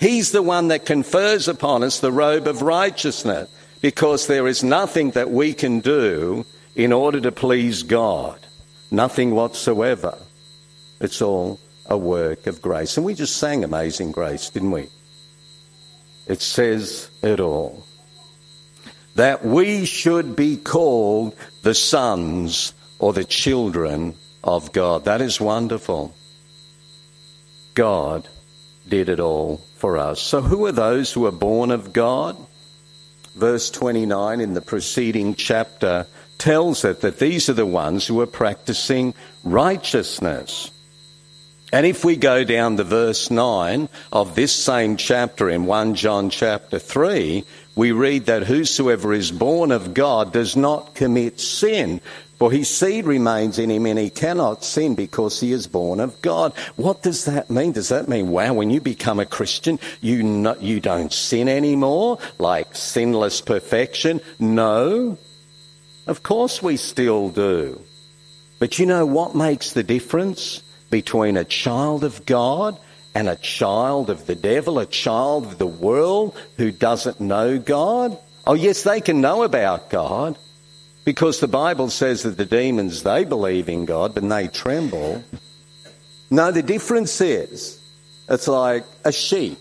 He's 0.00 0.32
the 0.32 0.42
one 0.42 0.68
that 0.68 0.86
confers 0.86 1.48
upon 1.48 1.82
us 1.82 2.00
the 2.00 2.12
robe 2.12 2.46
of 2.46 2.62
righteousness 2.62 3.48
because 3.80 4.26
there 4.26 4.46
is 4.46 4.62
nothing 4.62 5.12
that 5.12 5.30
we 5.30 5.54
can 5.54 5.80
do 5.80 6.44
in 6.74 6.92
order 6.92 7.20
to 7.20 7.32
please 7.32 7.82
God. 7.82 8.38
Nothing 8.90 9.32
whatsoever. 9.32 10.18
It's 11.00 11.22
all 11.22 11.60
a 11.86 11.96
work 11.96 12.46
of 12.46 12.62
grace. 12.62 12.96
And 12.96 13.06
we 13.06 13.14
just 13.14 13.36
sang 13.36 13.64
Amazing 13.64 14.12
Grace, 14.12 14.50
didn't 14.50 14.70
we? 14.70 14.88
It 16.26 16.40
says 16.40 17.10
it 17.22 17.40
all. 17.40 17.84
That 19.14 19.44
we 19.44 19.86
should 19.86 20.36
be 20.36 20.56
called 20.56 21.34
the 21.62 21.74
sons 21.74 22.74
or 22.98 23.12
the 23.12 23.24
children 23.24 24.14
of 24.42 24.72
God. 24.72 25.04
That 25.04 25.20
is 25.20 25.40
wonderful. 25.40 26.14
God 27.74 28.28
did 28.88 29.08
it 29.08 29.20
all 29.20 29.60
for 29.76 29.98
us. 29.98 30.20
So, 30.20 30.40
who 30.40 30.66
are 30.66 30.72
those 30.72 31.12
who 31.12 31.26
are 31.26 31.32
born 31.32 31.70
of 31.70 31.92
God? 31.92 32.36
Verse 33.34 33.70
29 33.70 34.40
in 34.40 34.54
the 34.54 34.62
preceding 34.62 35.34
chapter 35.34 36.06
tells 36.38 36.84
it 36.84 37.00
that 37.00 37.18
these 37.18 37.48
are 37.48 37.54
the 37.54 37.66
ones 37.66 38.06
who 38.06 38.20
are 38.20 38.26
practicing 38.26 39.14
righteousness. 39.44 40.70
And 41.72 41.84
if 41.84 42.04
we 42.04 42.16
go 42.16 42.44
down 42.44 42.76
to 42.76 42.84
verse 42.84 43.30
9 43.30 43.88
of 44.12 44.34
this 44.34 44.54
same 44.54 44.96
chapter 44.96 45.50
in 45.50 45.66
1 45.66 45.94
John 45.96 46.30
chapter 46.30 46.78
3, 46.78 47.44
we 47.74 47.92
read 47.92 48.26
that 48.26 48.44
whosoever 48.44 49.12
is 49.12 49.30
born 49.30 49.72
of 49.72 49.92
God 49.92 50.32
does 50.32 50.56
not 50.56 50.94
commit 50.94 51.40
sin, 51.40 52.00
for 52.38 52.52
his 52.52 52.68
seed 52.68 53.06
remains 53.06 53.58
in 53.58 53.70
him 53.70 53.86
and 53.86 53.98
he 53.98 54.10
cannot 54.10 54.64
sin 54.64 54.94
because 54.94 55.40
he 55.40 55.52
is 55.52 55.66
born 55.66 56.00
of 56.00 56.20
God. 56.22 56.52
What 56.76 57.02
does 57.02 57.24
that 57.24 57.50
mean? 57.50 57.72
Does 57.72 57.88
that 57.88 58.08
mean, 58.08 58.28
wow, 58.28 58.54
when 58.54 58.70
you 58.70 58.80
become 58.80 59.20
a 59.20 59.26
Christian, 59.26 59.78
you, 60.00 60.22
not, 60.22 60.62
you 60.62 60.80
don't 60.80 61.12
sin 61.12 61.48
anymore? 61.48 62.18
Like 62.38 62.74
sinless 62.74 63.40
perfection? 63.40 64.20
No. 64.38 65.18
Of 66.06 66.22
course 66.22 66.62
we 66.62 66.76
still 66.76 67.30
do. 67.30 67.80
But 68.58 68.78
you 68.78 68.86
know 68.86 69.06
what 69.06 69.34
makes 69.34 69.72
the 69.72 69.82
difference? 69.82 70.62
between 70.90 71.36
a 71.36 71.44
child 71.44 72.04
of 72.04 72.24
God 72.26 72.78
and 73.14 73.28
a 73.28 73.36
child 73.36 74.10
of 74.10 74.26
the 74.26 74.34
devil, 74.34 74.78
a 74.78 74.86
child 74.86 75.46
of 75.46 75.58
the 75.58 75.66
world 75.66 76.36
who 76.56 76.70
doesn't 76.70 77.20
know 77.20 77.58
God? 77.58 78.16
Oh, 78.46 78.54
yes, 78.54 78.82
they 78.82 79.00
can 79.00 79.20
know 79.20 79.42
about 79.42 79.90
God 79.90 80.38
because 81.06 81.38
the 81.38 81.48
Bible 81.48 81.88
says 81.88 82.24
that 82.24 82.36
the 82.36 82.44
demons, 82.44 83.04
they 83.04 83.24
believe 83.24 83.68
in 83.68 83.84
God, 83.84 84.12
but 84.12 84.28
they 84.28 84.48
tremble. 84.48 85.22
No, 86.30 86.50
the 86.50 86.64
difference 86.64 87.20
is 87.20 87.80
it's 88.28 88.48
like 88.48 88.84
a 89.04 89.12
sheep. 89.12 89.56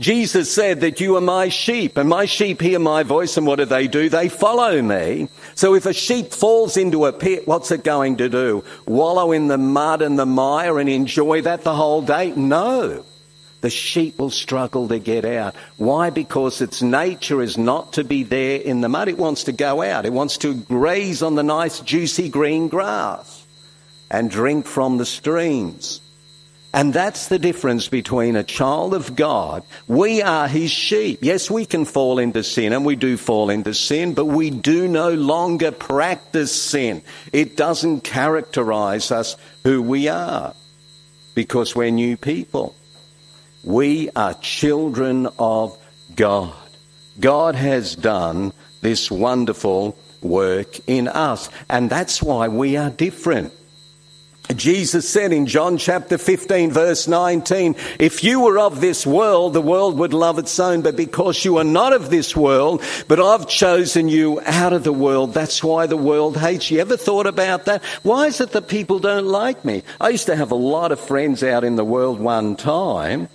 Jesus 0.00 0.52
said 0.52 0.80
that 0.80 0.98
you 0.98 1.16
are 1.16 1.20
my 1.20 1.48
sheep, 1.48 1.96
and 1.96 2.08
my 2.08 2.24
sheep 2.24 2.60
hear 2.60 2.80
my 2.80 3.04
voice, 3.04 3.36
and 3.36 3.46
what 3.46 3.56
do 3.56 3.66
they 3.66 3.86
do? 3.86 4.08
They 4.08 4.28
follow 4.28 4.82
me. 4.82 5.28
So 5.54 5.74
if 5.74 5.86
a 5.86 5.92
sheep 5.92 6.32
falls 6.32 6.76
into 6.76 7.06
a 7.06 7.12
pit, 7.12 7.46
what's 7.46 7.70
it 7.70 7.84
going 7.84 8.16
to 8.16 8.28
do? 8.28 8.64
Wallow 8.86 9.30
in 9.30 9.46
the 9.46 9.58
mud 9.58 10.02
and 10.02 10.18
the 10.18 10.26
mire 10.26 10.80
and 10.80 10.88
enjoy 10.88 11.42
that 11.42 11.62
the 11.62 11.74
whole 11.74 12.02
day? 12.02 12.32
No. 12.34 13.04
The 13.60 13.70
sheep 13.70 14.18
will 14.18 14.30
struggle 14.30 14.88
to 14.88 14.98
get 14.98 15.24
out. 15.24 15.54
Why? 15.76 16.10
Because 16.10 16.60
its 16.60 16.80
nature 16.80 17.42
is 17.42 17.58
not 17.58 17.94
to 17.94 18.04
be 18.04 18.22
there 18.22 18.58
in 18.60 18.80
the 18.80 18.88
mud. 18.88 19.08
It 19.08 19.18
wants 19.18 19.44
to 19.44 19.52
go 19.52 19.82
out. 19.82 20.06
It 20.06 20.12
wants 20.12 20.38
to 20.38 20.54
graze 20.54 21.22
on 21.22 21.34
the 21.34 21.42
nice, 21.42 21.80
juicy 21.80 22.30
green 22.30 22.68
grass 22.68 23.46
and 24.10 24.30
drink 24.30 24.66
from 24.66 24.96
the 24.96 25.06
streams. 25.06 26.00
And 26.72 26.94
that's 26.94 27.26
the 27.26 27.38
difference 27.38 27.88
between 27.88 28.36
a 28.36 28.44
child 28.44 28.94
of 28.94 29.16
God. 29.16 29.64
We 29.88 30.22
are 30.22 30.46
his 30.46 30.70
sheep. 30.70 31.18
Yes, 31.20 31.50
we 31.50 31.66
can 31.66 31.84
fall 31.84 32.20
into 32.20 32.44
sin 32.44 32.72
and 32.72 32.84
we 32.84 32.94
do 32.94 33.16
fall 33.16 33.50
into 33.50 33.74
sin, 33.74 34.14
but 34.14 34.26
we 34.26 34.50
do 34.50 34.86
no 34.86 35.12
longer 35.12 35.72
practice 35.72 36.54
sin. 36.54 37.02
It 37.32 37.56
doesn't 37.56 38.02
characterize 38.02 39.10
us 39.10 39.36
who 39.64 39.82
we 39.82 40.08
are 40.08 40.54
because 41.34 41.74
we're 41.74 41.90
new 41.90 42.16
people. 42.16 42.76
We 43.62 44.10
are 44.16 44.34
children 44.34 45.28
of 45.38 45.76
God. 46.14 46.54
God 47.18 47.54
has 47.54 47.94
done 47.94 48.52
this 48.80 49.10
wonderful 49.10 49.96
work 50.22 50.78
in 50.88 51.08
us, 51.08 51.50
and 51.68 51.90
that's 51.90 52.22
why 52.22 52.48
we 52.48 52.76
are 52.76 52.90
different. 52.90 53.52
Jesus 54.56 55.08
said 55.08 55.32
in 55.32 55.46
John 55.46 55.78
chapter 55.78 56.18
15 56.18 56.72
verse 56.72 57.06
19, 57.06 57.76
if 57.98 58.24
you 58.24 58.40
were 58.40 58.58
of 58.58 58.80
this 58.80 59.06
world, 59.06 59.52
the 59.52 59.60
world 59.60 59.98
would 59.98 60.12
love 60.12 60.38
its 60.38 60.58
own, 60.58 60.82
but 60.82 60.96
because 60.96 61.44
you 61.44 61.58
are 61.58 61.64
not 61.64 61.92
of 61.92 62.10
this 62.10 62.36
world, 62.36 62.82
but 63.06 63.20
I've 63.20 63.48
chosen 63.48 64.08
you 64.08 64.40
out 64.44 64.72
of 64.72 64.82
the 64.82 64.92
world, 64.92 65.34
that's 65.34 65.62
why 65.62 65.86
the 65.86 65.96
world 65.96 66.36
hates 66.36 66.70
you. 66.70 66.80
Ever 66.80 66.96
thought 66.96 67.26
about 67.26 67.66
that? 67.66 67.82
Why 68.02 68.26
is 68.26 68.40
it 68.40 68.50
that 68.52 68.68
people 68.68 68.98
don't 68.98 69.26
like 69.26 69.64
me? 69.64 69.82
I 70.00 70.08
used 70.08 70.26
to 70.26 70.36
have 70.36 70.50
a 70.50 70.56
lot 70.56 70.90
of 70.90 70.98
friends 70.98 71.42
out 71.42 71.62
in 71.62 71.76
the 71.76 71.84
world 71.84 72.18
one 72.18 72.56
time, 72.56 73.28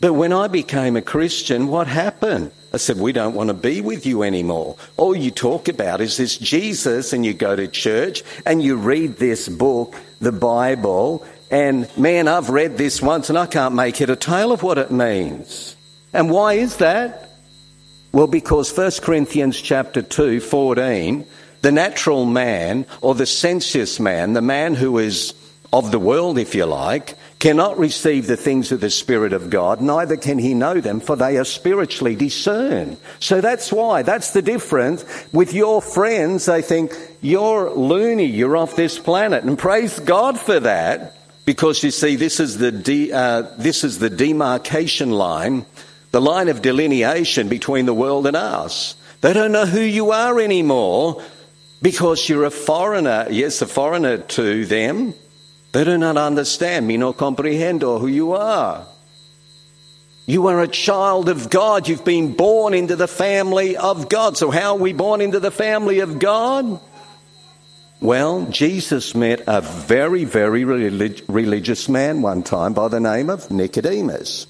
but 0.00 0.12
when 0.12 0.32
I 0.32 0.48
became 0.48 0.96
a 0.96 1.02
Christian, 1.02 1.68
what 1.68 1.86
happened? 1.86 2.52
I 2.72 2.76
said, 2.76 2.98
We 2.98 3.12
don't 3.12 3.34
want 3.34 3.48
to 3.48 3.54
be 3.54 3.80
with 3.80 4.06
you 4.06 4.22
anymore. 4.22 4.76
All 4.96 5.16
you 5.16 5.30
talk 5.30 5.68
about 5.68 6.00
is 6.00 6.16
this 6.16 6.36
Jesus, 6.36 7.12
and 7.12 7.24
you 7.24 7.34
go 7.34 7.56
to 7.56 7.66
church 7.66 8.22
and 8.44 8.62
you 8.62 8.76
read 8.76 9.16
this 9.16 9.48
book, 9.48 9.96
the 10.20 10.32
Bible, 10.32 11.24
and 11.50 11.88
man, 11.96 12.28
I've 12.28 12.50
read 12.50 12.76
this 12.76 13.00
once 13.00 13.30
and 13.30 13.38
I 13.38 13.46
can't 13.46 13.74
make 13.74 14.00
it 14.00 14.10
a 14.10 14.16
tale 14.16 14.52
of 14.52 14.62
what 14.62 14.78
it 14.78 14.90
means. 14.90 15.76
And 16.12 16.30
why 16.30 16.54
is 16.54 16.76
that? 16.76 17.30
Well, 18.12 18.26
because 18.26 18.76
1 18.76 18.92
Corinthians 19.02 19.60
chapter 19.60 20.02
2, 20.02 20.40
14, 20.40 21.26
the 21.62 21.72
natural 21.72 22.24
man 22.24 22.86
or 23.00 23.14
the 23.14 23.26
sensuous 23.26 23.98
man, 23.98 24.32
the 24.32 24.42
man 24.42 24.74
who 24.74 24.98
is 24.98 25.34
of 25.72 25.90
the 25.90 25.98
world, 25.98 26.38
if 26.38 26.54
you 26.54 26.64
like, 26.64 27.16
cannot 27.38 27.78
receive 27.78 28.26
the 28.26 28.36
things 28.36 28.72
of 28.72 28.80
the 28.80 28.90
Spirit 28.90 29.32
of 29.32 29.48
God, 29.48 29.80
neither 29.80 30.16
can 30.16 30.38
he 30.38 30.54
know 30.54 30.80
them, 30.80 30.98
for 30.98 31.14
they 31.14 31.36
are 31.36 31.44
spiritually 31.44 32.16
discerned. 32.16 32.96
So 33.20 33.40
that's 33.40 33.72
why, 33.72 34.02
that's 34.02 34.32
the 34.32 34.42
difference. 34.42 35.04
With 35.32 35.54
your 35.54 35.80
friends, 35.80 36.46
they 36.46 36.62
think, 36.62 36.92
you're 37.20 37.70
loony, 37.70 38.26
you're 38.26 38.56
off 38.56 38.74
this 38.74 38.98
planet, 38.98 39.44
and 39.44 39.58
praise 39.58 40.00
God 40.00 40.38
for 40.38 40.58
that, 40.60 41.16
because 41.44 41.82
you 41.82 41.90
see, 41.90 42.16
this 42.16 42.40
is 42.40 42.58
the, 42.58 42.72
de- 42.72 43.12
uh, 43.12 43.42
this 43.56 43.84
is 43.84 44.00
the 44.00 44.10
demarcation 44.10 45.10
line, 45.10 45.64
the 46.10 46.20
line 46.20 46.48
of 46.48 46.60
delineation 46.60 47.48
between 47.48 47.86
the 47.86 47.94
world 47.94 48.26
and 48.26 48.36
us. 48.36 48.96
They 49.20 49.32
don't 49.32 49.52
know 49.52 49.66
who 49.66 49.80
you 49.80 50.10
are 50.10 50.40
anymore 50.40 51.22
because 51.80 52.28
you're 52.28 52.44
a 52.44 52.50
foreigner. 52.50 53.26
Yes, 53.30 53.62
a 53.62 53.66
foreigner 53.66 54.18
to 54.18 54.66
them, 54.66 55.14
they 55.72 55.84
do 55.84 55.98
not 55.98 56.16
understand, 56.16 56.86
me 56.86 56.96
no 56.96 57.12
comprehendo 57.12 58.00
who 58.00 58.06
you 58.06 58.32
are. 58.32 58.86
You 60.26 60.48
are 60.48 60.60
a 60.60 60.68
child 60.68 61.30
of 61.30 61.48
God. 61.48 61.88
You've 61.88 62.04
been 62.04 62.34
born 62.34 62.74
into 62.74 62.96
the 62.96 63.08
family 63.08 63.78
of 63.78 64.10
God. 64.10 64.36
So, 64.36 64.50
how 64.50 64.74
are 64.74 64.78
we 64.78 64.92
born 64.92 65.22
into 65.22 65.40
the 65.40 65.50
family 65.50 66.00
of 66.00 66.18
God? 66.18 66.80
Well, 68.00 68.46
Jesus 68.50 69.14
met 69.14 69.42
a 69.46 69.60
very, 69.60 70.24
very 70.24 70.64
relig- 70.64 71.24
religious 71.28 71.88
man 71.88 72.22
one 72.22 72.42
time 72.42 72.74
by 72.74 72.88
the 72.88 73.00
name 73.00 73.30
of 73.30 73.50
Nicodemus. 73.50 74.46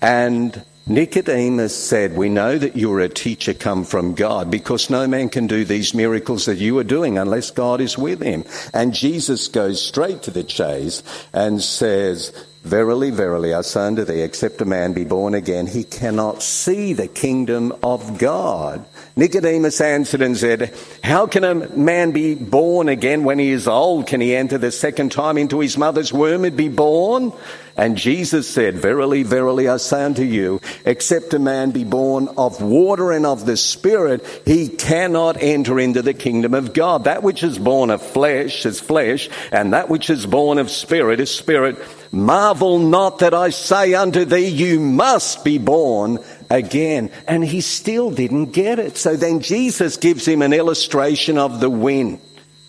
And 0.00 0.64
Nicodemus 0.88 1.76
said, 1.76 2.16
We 2.16 2.30
know 2.30 2.56
that 2.56 2.74
you're 2.74 3.00
a 3.00 3.10
teacher 3.10 3.52
come 3.52 3.84
from 3.84 4.14
God 4.14 4.50
because 4.50 4.88
no 4.88 5.06
man 5.06 5.28
can 5.28 5.46
do 5.46 5.62
these 5.62 5.92
miracles 5.92 6.46
that 6.46 6.56
you 6.56 6.78
are 6.78 6.84
doing 6.84 7.18
unless 7.18 7.50
God 7.50 7.82
is 7.82 7.98
with 7.98 8.22
him. 8.22 8.44
And 8.72 8.94
Jesus 8.94 9.48
goes 9.48 9.84
straight 9.84 10.22
to 10.22 10.30
the 10.30 10.42
chase 10.42 11.02
and 11.34 11.62
says, 11.62 12.32
Verily, 12.64 13.10
verily, 13.10 13.52
I 13.52 13.60
say 13.60 13.86
unto 13.86 14.04
thee, 14.04 14.22
except 14.22 14.62
a 14.62 14.64
man 14.64 14.94
be 14.94 15.04
born 15.04 15.34
again, 15.34 15.66
he 15.66 15.84
cannot 15.84 16.42
see 16.42 16.94
the 16.94 17.08
kingdom 17.08 17.72
of 17.82 18.18
God. 18.18 18.86
Nicodemus 19.18 19.80
answered 19.80 20.22
and 20.22 20.38
said, 20.38 20.72
How 21.02 21.26
can 21.26 21.42
a 21.42 21.54
man 21.76 22.12
be 22.12 22.36
born 22.36 22.88
again 22.88 23.24
when 23.24 23.40
he 23.40 23.50
is 23.50 23.66
old? 23.66 24.06
Can 24.06 24.20
he 24.20 24.36
enter 24.36 24.58
the 24.58 24.70
second 24.70 25.10
time 25.10 25.36
into 25.36 25.58
his 25.58 25.76
mother's 25.76 26.12
womb 26.12 26.44
and 26.44 26.56
be 26.56 26.68
born? 26.68 27.32
And 27.76 27.96
Jesus 27.96 28.48
said, 28.48 28.76
Verily, 28.76 29.24
verily, 29.24 29.68
I 29.68 29.78
say 29.78 30.04
unto 30.04 30.22
you, 30.22 30.60
except 30.84 31.34
a 31.34 31.40
man 31.40 31.72
be 31.72 31.82
born 31.82 32.28
of 32.36 32.62
water 32.62 33.10
and 33.10 33.26
of 33.26 33.44
the 33.44 33.56
Spirit, 33.56 34.24
he 34.44 34.68
cannot 34.68 35.42
enter 35.42 35.80
into 35.80 36.02
the 36.02 36.14
kingdom 36.14 36.54
of 36.54 36.72
God. 36.72 37.04
That 37.04 37.24
which 37.24 37.42
is 37.42 37.58
born 37.58 37.90
of 37.90 38.00
flesh 38.02 38.66
is 38.66 38.78
flesh, 38.78 39.28
and 39.50 39.72
that 39.72 39.88
which 39.88 40.10
is 40.10 40.26
born 40.26 40.58
of 40.58 40.70
spirit 40.70 41.18
is 41.18 41.34
spirit. 41.34 41.76
Marvel 42.12 42.78
not 42.78 43.18
that 43.18 43.34
I 43.34 43.50
say 43.50 43.94
unto 43.94 44.24
thee, 44.24 44.48
you 44.48 44.80
must 44.80 45.44
be 45.44 45.58
born 45.58 46.18
again. 46.50 47.10
And 47.26 47.44
he 47.44 47.60
still 47.60 48.10
didn't 48.10 48.52
get 48.52 48.78
it. 48.78 48.96
So 48.96 49.16
then 49.16 49.40
Jesus 49.40 49.96
gives 49.96 50.26
him 50.26 50.42
an 50.42 50.52
illustration 50.52 51.38
of 51.38 51.60
the 51.60 51.70
wind. 51.70 52.20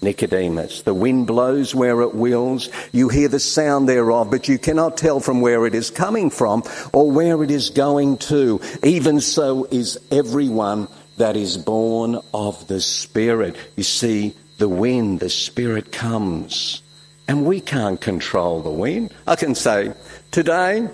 Nicodemus. 0.02 0.84
The 0.84 0.94
wind 0.94 1.28
blows 1.28 1.76
where 1.76 2.02
it 2.02 2.16
wills. 2.16 2.70
You 2.94 3.10
hear 3.10 3.28
the 3.28 3.40
sound 3.40 3.90
thereof, 3.90 4.32
but 4.32 4.48
you 4.48 4.58
cannot 4.58 4.98
tell 4.98 5.20
from 5.20 5.42
where 5.42 5.66
it 5.66 5.76
is 5.76 5.92
coming 5.92 6.30
from 6.30 6.64
or 6.94 7.12
where 7.12 7.44
it 7.44 7.52
is 7.52 7.70
going 7.70 8.18
to. 8.18 8.62
Even 8.82 9.20
so 9.20 9.66
is 9.66 10.00
everyone 10.10 10.88
that 11.18 11.36
is 11.36 11.58
born 11.58 12.20
of 12.34 12.66
the 12.68 12.80
Spirit. 12.80 13.58
You 13.76 13.84
see, 13.84 14.36
the 14.58 14.70
wind, 14.70 15.20
the 15.20 15.30
Spirit 15.30 15.92
comes. 15.92 16.82
And 17.28 17.46
we 17.46 17.60
can't 17.60 18.00
control 18.00 18.62
the 18.62 18.72
wind. 18.72 19.14
I 19.28 19.36
can 19.36 19.54
say, 19.54 19.94
today, 20.32 20.88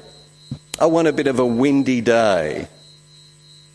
I 0.80 0.86
want 0.88 1.08
a 1.08 1.14
bit 1.14 1.28
of 1.28 1.40
a 1.40 1.46
windy 1.46 2.02
day. 2.02 2.68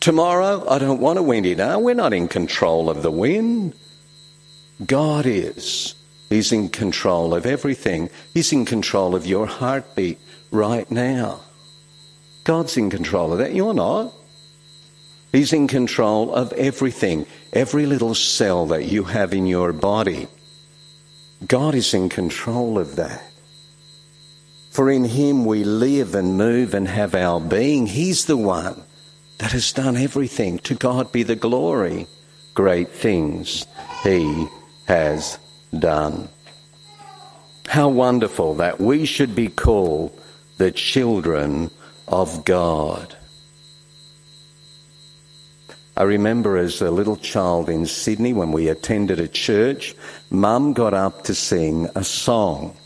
Tomorrow, 0.01 0.67
I 0.67 0.79
don't 0.79 0.99
want 0.99 1.19
a 1.19 1.23
windy 1.23 1.53
day. 1.53 1.75
We're 1.75 1.93
not 1.93 2.11
in 2.11 2.27
control 2.27 2.89
of 2.89 3.03
the 3.03 3.11
wind. 3.11 3.75
God 4.83 5.27
is. 5.27 5.93
He's 6.27 6.51
in 6.51 6.69
control 6.69 7.35
of 7.35 7.45
everything. 7.45 8.09
He's 8.33 8.51
in 8.51 8.65
control 8.65 9.13
of 9.13 9.27
your 9.27 9.45
heartbeat 9.45 10.17
right 10.49 10.89
now. 10.89 11.41
God's 12.43 12.77
in 12.77 12.89
control 12.89 13.31
of 13.31 13.37
that. 13.37 13.53
You're 13.53 13.75
not. 13.75 14.11
He's 15.31 15.53
in 15.53 15.67
control 15.67 16.33
of 16.33 16.51
everything, 16.53 17.27
every 17.53 17.85
little 17.85 18.15
cell 18.15 18.65
that 18.67 18.85
you 18.85 19.03
have 19.03 19.35
in 19.35 19.45
your 19.45 19.71
body. 19.71 20.27
God 21.45 21.75
is 21.75 21.93
in 21.93 22.09
control 22.09 22.79
of 22.79 22.95
that. 22.95 23.21
For 24.71 24.89
in 24.89 25.05
Him 25.05 25.45
we 25.45 25.63
live 25.63 26.15
and 26.15 26.39
move 26.39 26.73
and 26.73 26.87
have 26.87 27.13
our 27.13 27.39
being. 27.39 27.85
He's 27.85 28.25
the 28.25 28.37
one 28.37 28.83
that 29.41 29.53
has 29.53 29.73
done 29.73 29.97
everything. 29.97 30.59
To 30.59 30.75
God 30.75 31.11
be 31.11 31.23
the 31.23 31.35
glory. 31.35 32.05
Great 32.53 32.89
things 32.91 33.65
He 34.03 34.47
has 34.85 35.39
done. 35.77 36.29
How 37.67 37.89
wonderful 37.89 38.55
that 38.55 38.79
we 38.79 39.05
should 39.05 39.33
be 39.33 39.47
called 39.47 40.17
the 40.57 40.71
children 40.71 41.71
of 42.07 42.45
God. 42.45 43.15
I 45.97 46.03
remember 46.03 46.57
as 46.57 46.79
a 46.79 46.91
little 46.91 47.17
child 47.17 47.67
in 47.67 47.87
Sydney 47.87 48.33
when 48.33 48.51
we 48.51 48.67
attended 48.67 49.19
a 49.19 49.27
church, 49.27 49.95
Mum 50.29 50.73
got 50.73 50.93
up 50.93 51.23
to 51.23 51.33
sing 51.33 51.89
a 51.95 52.03
song. 52.03 52.77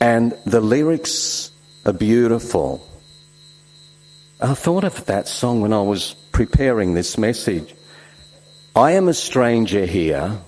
And 0.00 0.36
the 0.44 0.60
lyrics 0.60 1.52
are 1.84 1.92
beautiful. 1.92 2.84
I 4.38 4.52
thought 4.52 4.84
of 4.84 5.06
that 5.06 5.28
song 5.28 5.62
when 5.62 5.72
I 5.72 5.80
was 5.80 6.14
preparing 6.30 6.92
this 6.92 7.16
message. 7.16 7.74
I 8.74 8.92
am 8.92 9.08
a 9.08 9.14
stranger 9.14 9.86
here 9.86 10.38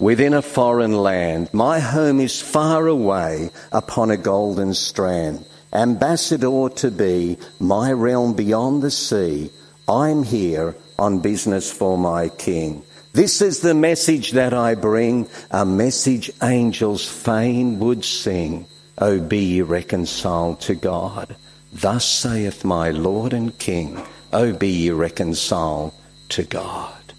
within 0.00 0.34
a 0.34 0.42
foreign 0.42 0.96
land. 0.96 1.50
My 1.52 1.78
home 1.78 2.18
is 2.18 2.42
far 2.42 2.88
away 2.88 3.50
upon 3.70 4.10
a 4.10 4.16
golden 4.16 4.74
strand. 4.74 5.46
ambassador 5.72 6.68
to 6.70 6.90
be, 6.90 7.38
my 7.60 7.92
realm 7.92 8.34
beyond 8.34 8.82
the 8.82 8.90
sea. 8.90 9.50
I'm 9.88 10.24
here 10.24 10.74
on 10.98 11.20
business 11.20 11.70
for 11.70 11.96
my 11.96 12.30
king. 12.30 12.82
This 13.12 13.40
is 13.40 13.60
the 13.60 13.74
message 13.74 14.32
that 14.32 14.54
I 14.54 14.74
bring, 14.74 15.28
a 15.52 15.64
message 15.64 16.32
angels 16.42 17.06
fain 17.06 17.78
would 17.78 18.04
sing. 18.04 18.66
O 18.98 19.20
be 19.20 19.38
ye 19.38 19.62
reconciled 19.62 20.60
to 20.62 20.74
God. 20.74 21.36
Thus 21.82 22.06
saith 22.06 22.64
my 22.64 22.88
Lord 22.88 23.34
and 23.34 23.56
King, 23.58 24.00
O 24.32 24.54
be 24.54 24.68
ye 24.68 24.90
reconciled 24.90 25.92
to 26.30 26.42
God. 26.42 27.12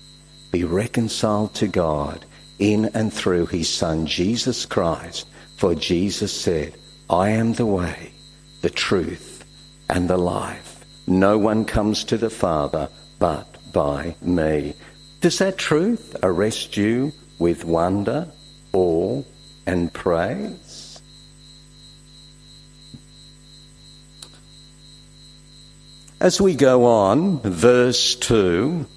Be 0.52 0.64
reconciled 0.64 1.54
to 1.56 1.68
God 1.68 2.26
in 2.58 2.86
and 2.96 3.14
through 3.14 3.46
his 3.46 3.70
Son 3.70 4.08
Jesus 4.08 4.66
Christ. 4.66 5.28
For 5.58 5.76
Jesus 5.76 6.34
said, 6.34 6.74
I 7.08 7.30
am 7.30 7.54
the 7.54 7.68
way, 7.68 8.12
the 8.62 8.72
truth, 8.72 9.46
and 9.92 10.10
the 10.10 10.18
life. 10.18 10.84
No 11.06 11.38
one 11.38 11.64
comes 11.64 12.04
to 12.06 12.18
the 12.18 12.32
Father 12.32 12.90
but 13.20 13.58
by 13.72 14.16
me. 14.24 14.74
Does 15.22 15.38
that 15.38 15.60
truth 15.60 16.16
arrest 16.24 16.76
you 16.76 17.14
with 17.38 17.64
wonder, 17.64 18.28
awe, 18.74 19.22
and 19.68 19.94
praise? 19.94 20.67
As 26.20 26.42
we 26.42 26.56
go 26.56 26.86
on, 26.86 27.40
verse 27.42 28.16
2 28.16 28.88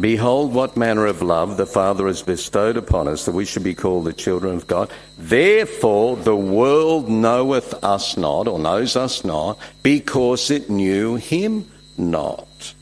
Behold, 0.00 0.52
what 0.52 0.76
manner 0.76 1.06
of 1.06 1.22
love 1.22 1.56
the 1.56 1.66
Father 1.66 2.08
has 2.08 2.22
bestowed 2.22 2.76
upon 2.76 3.06
us, 3.06 3.26
that 3.26 3.34
we 3.34 3.44
should 3.44 3.62
be 3.62 3.74
called 3.74 4.06
the 4.06 4.12
children 4.12 4.56
of 4.56 4.66
God. 4.66 4.90
Therefore, 5.16 6.16
the 6.16 6.34
world 6.34 7.08
knoweth 7.08 7.84
us 7.84 8.16
not, 8.16 8.48
or 8.48 8.58
knows 8.58 8.96
us 8.96 9.24
not, 9.24 9.58
because 9.84 10.50
it 10.50 10.68
knew 10.68 11.14
him 11.14 11.70
not. 11.96 12.74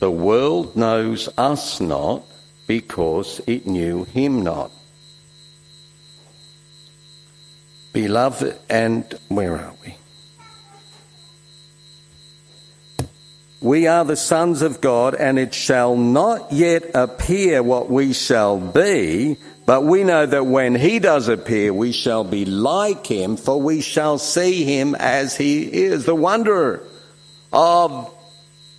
The 0.00 0.10
world 0.10 0.76
knows 0.76 1.30
us 1.38 1.80
not, 1.80 2.24
because 2.66 3.40
it 3.46 3.66
knew 3.66 4.04
him 4.04 4.42
not. 4.42 4.70
Beloved, 7.94 8.58
and 8.68 9.18
where 9.28 9.56
are 9.56 9.74
we? 9.82 9.96
We 13.60 13.86
are 13.86 14.04
the 14.04 14.16
sons 14.16 14.60
of 14.60 14.80
God, 14.80 15.14
and 15.14 15.38
it 15.38 15.54
shall 15.54 15.96
not 15.96 16.52
yet 16.52 16.90
appear 16.94 17.62
what 17.62 17.90
we 17.90 18.12
shall 18.12 18.58
be, 18.58 19.38
but 19.64 19.82
we 19.82 20.04
know 20.04 20.26
that 20.26 20.46
when 20.46 20.74
he 20.74 20.98
does 20.98 21.28
appear, 21.28 21.72
we 21.72 21.92
shall 21.92 22.22
be 22.22 22.44
like 22.44 23.06
him, 23.06 23.36
for 23.36 23.60
we 23.60 23.80
shall 23.80 24.18
see 24.18 24.64
him 24.64 24.94
as 24.94 25.36
he 25.36 25.62
is. 25.64 26.04
The 26.04 26.14
wonder 26.14 26.82
of 27.52 28.12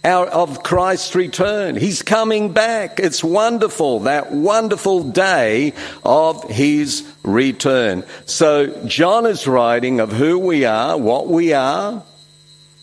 our, 0.03 0.27
of 0.27 0.63
Christ's 0.63 1.15
return. 1.15 1.75
He's 1.75 2.01
coming 2.01 2.53
back. 2.53 2.99
It's 2.99 3.23
wonderful, 3.23 4.01
that 4.01 4.31
wonderful 4.31 5.03
day 5.03 5.73
of 6.05 6.43
his 6.49 7.05
return. 7.23 8.05
So 8.25 8.85
John 8.85 9.25
is 9.25 9.47
writing 9.47 9.99
of 9.99 10.13
who 10.13 10.39
we 10.39 10.65
are, 10.65 10.97
what 10.97 11.27
we 11.27 11.53
are, 11.53 12.03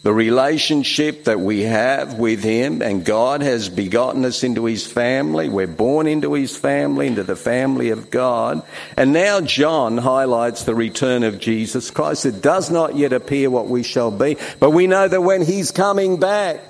the 0.04 0.12
relationship 0.12 1.24
that 1.24 1.40
we 1.40 1.62
have 1.62 2.18
with 2.18 2.44
Him, 2.44 2.82
and 2.82 3.06
God 3.06 3.40
has 3.40 3.70
begotten 3.70 4.26
us 4.26 4.44
into 4.44 4.66
His 4.66 4.86
family. 4.86 5.48
We're 5.48 5.66
born 5.66 6.06
into 6.06 6.34
His 6.34 6.54
family, 6.54 7.06
into 7.06 7.22
the 7.22 7.36
family 7.36 7.88
of 7.88 8.10
God. 8.10 8.62
And 8.98 9.14
now 9.14 9.40
John 9.40 9.96
highlights 9.96 10.64
the 10.64 10.74
return 10.74 11.22
of 11.22 11.40
Jesus 11.40 11.90
Christ. 11.90 12.26
It 12.26 12.42
does 12.42 12.70
not 12.70 12.96
yet 12.96 13.14
appear 13.14 13.48
what 13.48 13.68
we 13.68 13.82
shall 13.82 14.10
be, 14.10 14.36
but 14.60 14.72
we 14.72 14.86
know 14.86 15.08
that 15.08 15.22
when 15.22 15.40
He's 15.40 15.70
coming 15.70 16.20
back, 16.20 16.60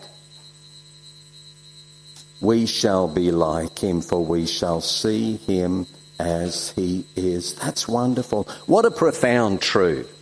we 2.41 2.67
shall 2.67 3.09
be 3.09 3.33
like 3.33 3.81
Him, 3.81 4.01
for 4.01 4.25
we 4.25 4.47
shall 4.47 4.81
see 4.81 5.39
Him 5.39 5.89
as 6.21 6.71
He 6.71 7.05
is. 7.17 7.57
That's 7.57 7.89
wonderful. 7.89 8.45
What 8.67 8.85
a 8.85 8.93
profound 8.93 9.61
truth. 9.61 10.14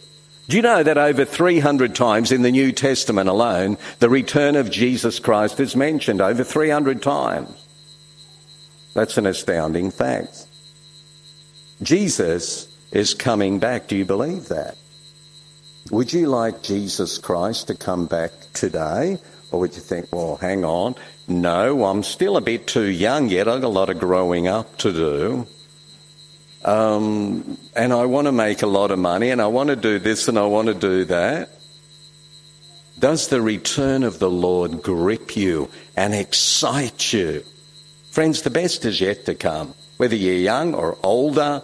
Do 0.48 0.56
you 0.56 0.62
know 0.62 0.82
that 0.82 0.98
over 0.98 1.24
300 1.24 1.94
times 1.94 2.32
in 2.32 2.42
the 2.42 2.50
New 2.50 2.72
Testament 2.72 3.28
alone, 3.28 3.78
the 4.00 4.10
return 4.10 4.56
of 4.56 4.70
Jesus 4.70 5.18
Christ 5.18 5.60
is 5.60 5.76
mentioned 5.76 6.20
over 6.20 6.42
300 6.42 7.00
times? 7.00 7.50
That's 8.94 9.16
an 9.18 9.26
astounding 9.26 9.90
fact. 9.90 10.46
Jesus 11.82 12.68
is 12.90 13.14
coming 13.14 13.58
back. 13.58 13.88
Do 13.88 13.96
you 13.96 14.04
believe 14.04 14.48
that? 14.48 14.76
Would 15.90 16.12
you 16.12 16.26
like 16.26 16.62
Jesus 16.62 17.18
Christ 17.18 17.68
to 17.68 17.74
come 17.74 18.06
back 18.06 18.32
today? 18.52 19.18
Or 19.50 19.60
would 19.60 19.74
you 19.74 19.80
think, 19.80 20.08
well, 20.12 20.36
hang 20.36 20.64
on. 20.64 20.94
No, 21.28 21.84
I'm 21.84 22.02
still 22.02 22.36
a 22.36 22.40
bit 22.40 22.66
too 22.66 22.86
young 22.86 23.28
yet. 23.28 23.48
I've 23.48 23.60
got 23.60 23.66
a 23.66 23.68
lot 23.68 23.90
of 23.90 23.98
growing 23.98 24.48
up 24.48 24.76
to 24.78 24.92
do 24.92 25.46
um, 26.64 27.58
and 27.74 27.92
I 27.92 28.04
want 28.06 28.26
to 28.26 28.32
make 28.32 28.62
a 28.62 28.66
lot 28.66 28.90
of 28.90 28.98
money, 28.98 29.30
and 29.30 29.40
I 29.40 29.46
want 29.46 29.68
to 29.70 29.76
do 29.76 29.98
this 29.98 30.28
and 30.28 30.38
I 30.38 30.46
want 30.46 30.68
to 30.68 30.74
do 30.74 31.04
that. 31.06 31.50
Does 32.98 33.28
the 33.28 33.40
return 33.40 34.04
of 34.04 34.18
the 34.18 34.30
Lord 34.30 34.82
grip 34.82 35.36
you 35.36 35.70
and 35.96 36.14
excite 36.14 37.12
you? 37.12 37.42
Friends, 38.10 38.42
the 38.42 38.50
best 38.50 38.84
is 38.84 39.00
yet 39.00 39.26
to 39.26 39.34
come. 39.34 39.74
Whether 39.96 40.16
you're 40.16 40.34
young 40.34 40.74
or 40.74 40.98
older 41.02 41.62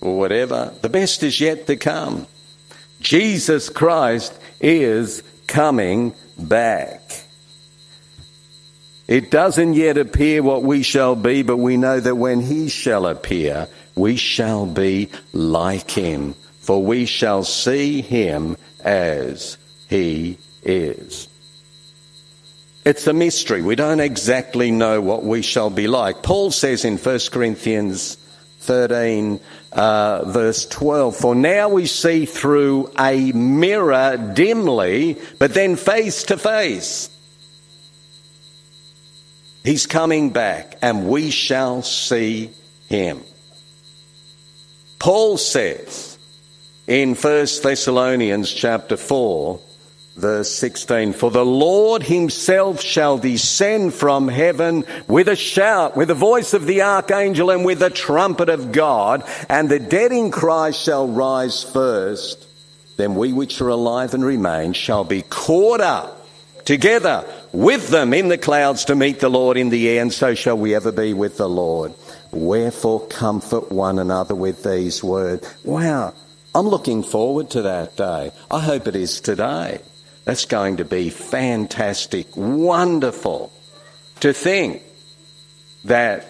or 0.00 0.18
whatever, 0.18 0.72
the 0.80 0.88
best 0.88 1.22
is 1.22 1.40
yet 1.40 1.66
to 1.66 1.76
come. 1.76 2.26
Jesus 3.00 3.68
Christ 3.68 4.32
is 4.60 5.22
coming 5.46 6.14
back. 6.38 7.02
It 9.08 9.30
doesn't 9.30 9.74
yet 9.74 9.96
appear 9.96 10.42
what 10.42 10.62
we 10.62 10.82
shall 10.82 11.16
be, 11.16 11.42
but 11.42 11.56
we 11.56 11.76
know 11.76 11.98
that 11.98 12.14
when 12.14 12.40
he 12.40 12.68
shall 12.68 13.06
appear, 13.06 13.68
we 13.98 14.16
shall 14.16 14.66
be 14.66 15.10
like 15.32 15.90
him, 15.90 16.34
for 16.60 16.82
we 16.82 17.06
shall 17.06 17.44
see 17.44 18.00
him 18.00 18.56
as 18.80 19.58
he 19.88 20.38
is. 20.62 21.28
It's 22.84 23.06
a 23.06 23.12
mystery. 23.12 23.60
We 23.60 23.76
don't 23.76 24.00
exactly 24.00 24.70
know 24.70 25.00
what 25.00 25.22
we 25.22 25.42
shall 25.42 25.68
be 25.68 25.88
like. 25.88 26.22
Paul 26.22 26.50
says 26.50 26.84
in 26.84 26.96
1 26.96 27.18
Corinthians 27.30 28.16
13, 28.60 29.40
uh, 29.72 30.24
verse 30.24 30.66
12, 30.66 31.16
For 31.16 31.34
now 31.34 31.68
we 31.68 31.86
see 31.86 32.24
through 32.24 32.90
a 32.98 33.32
mirror 33.32 34.32
dimly, 34.34 35.18
but 35.38 35.54
then 35.54 35.76
face 35.76 36.22
to 36.24 36.38
face. 36.38 37.10
He's 39.64 39.86
coming 39.86 40.30
back, 40.30 40.78
and 40.80 41.08
we 41.08 41.30
shall 41.30 41.82
see 41.82 42.50
him. 42.88 43.22
Paul 44.98 45.36
says 45.36 46.18
in 46.86 47.14
1 47.14 47.46
Thessalonians 47.62 48.52
chapter 48.52 48.96
4, 48.96 49.60
verse 50.16 50.52
16, 50.52 51.12
For 51.12 51.30
the 51.30 51.44
Lord 51.44 52.02
himself 52.02 52.80
shall 52.80 53.18
descend 53.18 53.94
from 53.94 54.26
heaven 54.26 54.84
with 55.06 55.28
a 55.28 55.36
shout, 55.36 55.96
with 55.96 56.08
the 56.08 56.14
voice 56.14 56.52
of 56.52 56.66
the 56.66 56.82
archangel, 56.82 57.50
and 57.50 57.64
with 57.64 57.78
the 57.78 57.90
trumpet 57.90 58.48
of 58.48 58.72
God, 58.72 59.22
and 59.48 59.68
the 59.68 59.78
dead 59.78 60.10
in 60.10 60.30
Christ 60.30 60.82
shall 60.82 61.06
rise 61.06 61.62
first. 61.62 62.46
Then 62.96 63.14
we 63.14 63.32
which 63.32 63.60
are 63.60 63.68
alive 63.68 64.14
and 64.14 64.24
remain 64.24 64.72
shall 64.72 65.04
be 65.04 65.22
caught 65.22 65.80
up 65.80 66.26
together 66.64 67.24
with 67.52 67.88
them 67.88 68.12
in 68.12 68.28
the 68.28 68.36
clouds 68.36 68.86
to 68.86 68.96
meet 68.96 69.20
the 69.20 69.28
Lord 69.28 69.56
in 69.56 69.70
the 69.70 69.88
air, 69.88 70.02
and 70.02 70.12
so 70.12 70.34
shall 70.34 70.58
we 70.58 70.74
ever 70.74 70.90
be 70.90 71.14
with 71.14 71.36
the 71.36 71.48
Lord. 71.48 71.94
Wherefore 72.30 73.06
comfort 73.06 73.72
one 73.72 73.98
another 73.98 74.34
with 74.34 74.62
these 74.62 75.02
words. 75.02 75.52
Wow, 75.64 76.14
I'm 76.54 76.68
looking 76.68 77.02
forward 77.02 77.50
to 77.50 77.62
that 77.62 77.96
day. 77.96 78.32
I 78.50 78.60
hope 78.60 78.86
it 78.86 78.96
is 78.96 79.20
today. 79.20 79.80
That's 80.24 80.44
going 80.44 80.76
to 80.76 80.84
be 80.84 81.08
fantastic, 81.10 82.36
wonderful 82.36 83.52
to 84.20 84.32
think 84.32 84.82
that 85.84 86.26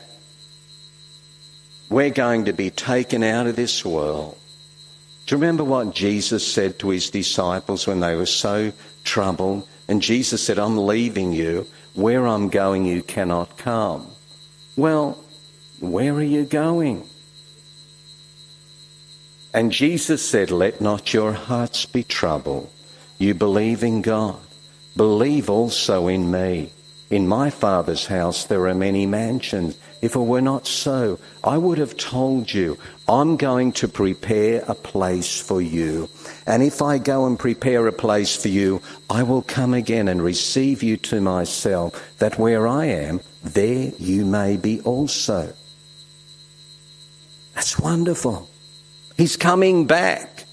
we're 1.88 2.10
going 2.10 2.44
to 2.44 2.52
be 2.52 2.70
taken 2.70 3.24
out 3.24 3.46
of 3.46 3.56
this 3.56 3.84
world. 3.84 4.38
Do 5.26 5.34
you 5.34 5.40
remember 5.40 5.64
what 5.64 5.94
Jesus 5.94 6.46
said 6.46 6.78
to 6.78 6.90
his 6.90 7.10
disciples 7.10 7.86
when 7.86 8.00
they 8.00 8.14
were 8.14 8.26
so 8.26 8.72
troubled? 9.04 9.66
And 9.88 10.00
Jesus 10.00 10.42
said, 10.42 10.58
I'm 10.58 10.86
leaving 10.86 11.32
you. 11.32 11.66
Where 11.94 12.26
I'm 12.26 12.50
going, 12.50 12.86
you 12.86 13.02
cannot 13.02 13.58
come. 13.58 14.06
Well, 14.76 15.18
where 15.80 16.14
are 16.14 16.22
you 16.22 16.44
going? 16.44 17.04
And 19.54 19.72
Jesus 19.72 20.28
said, 20.28 20.50
Let 20.50 20.80
not 20.80 21.14
your 21.14 21.32
hearts 21.32 21.86
be 21.86 22.02
troubled. 22.02 22.70
You 23.18 23.34
believe 23.34 23.82
in 23.82 24.02
God. 24.02 24.38
Believe 24.96 25.48
also 25.48 26.08
in 26.08 26.30
me. 26.30 26.70
In 27.10 27.26
my 27.26 27.48
Father's 27.48 28.06
house 28.06 28.44
there 28.44 28.68
are 28.68 28.74
many 28.74 29.06
mansions. 29.06 29.78
If 30.02 30.14
it 30.14 30.20
were 30.20 30.42
not 30.42 30.66
so, 30.66 31.18
I 31.42 31.56
would 31.56 31.78
have 31.78 31.96
told 31.96 32.52
you, 32.52 32.78
I'm 33.08 33.36
going 33.36 33.72
to 33.72 33.88
prepare 33.88 34.62
a 34.68 34.74
place 34.74 35.40
for 35.40 35.62
you. 35.62 36.08
And 36.46 36.62
if 36.62 36.82
I 36.82 36.98
go 36.98 37.26
and 37.26 37.38
prepare 37.38 37.86
a 37.86 37.92
place 37.92 38.36
for 38.36 38.48
you, 38.48 38.82
I 39.08 39.22
will 39.22 39.42
come 39.42 39.74
again 39.74 40.06
and 40.06 40.22
receive 40.22 40.82
you 40.82 40.96
to 40.98 41.20
myself, 41.20 42.18
that 42.18 42.38
where 42.38 42.68
I 42.68 42.86
am, 42.86 43.20
there 43.42 43.90
you 43.98 44.24
may 44.24 44.56
be 44.56 44.80
also. 44.82 45.54
That's 47.58 47.76
wonderful. 47.76 48.48
He's 49.16 49.36
coming 49.36 49.86
back. 49.86 50.44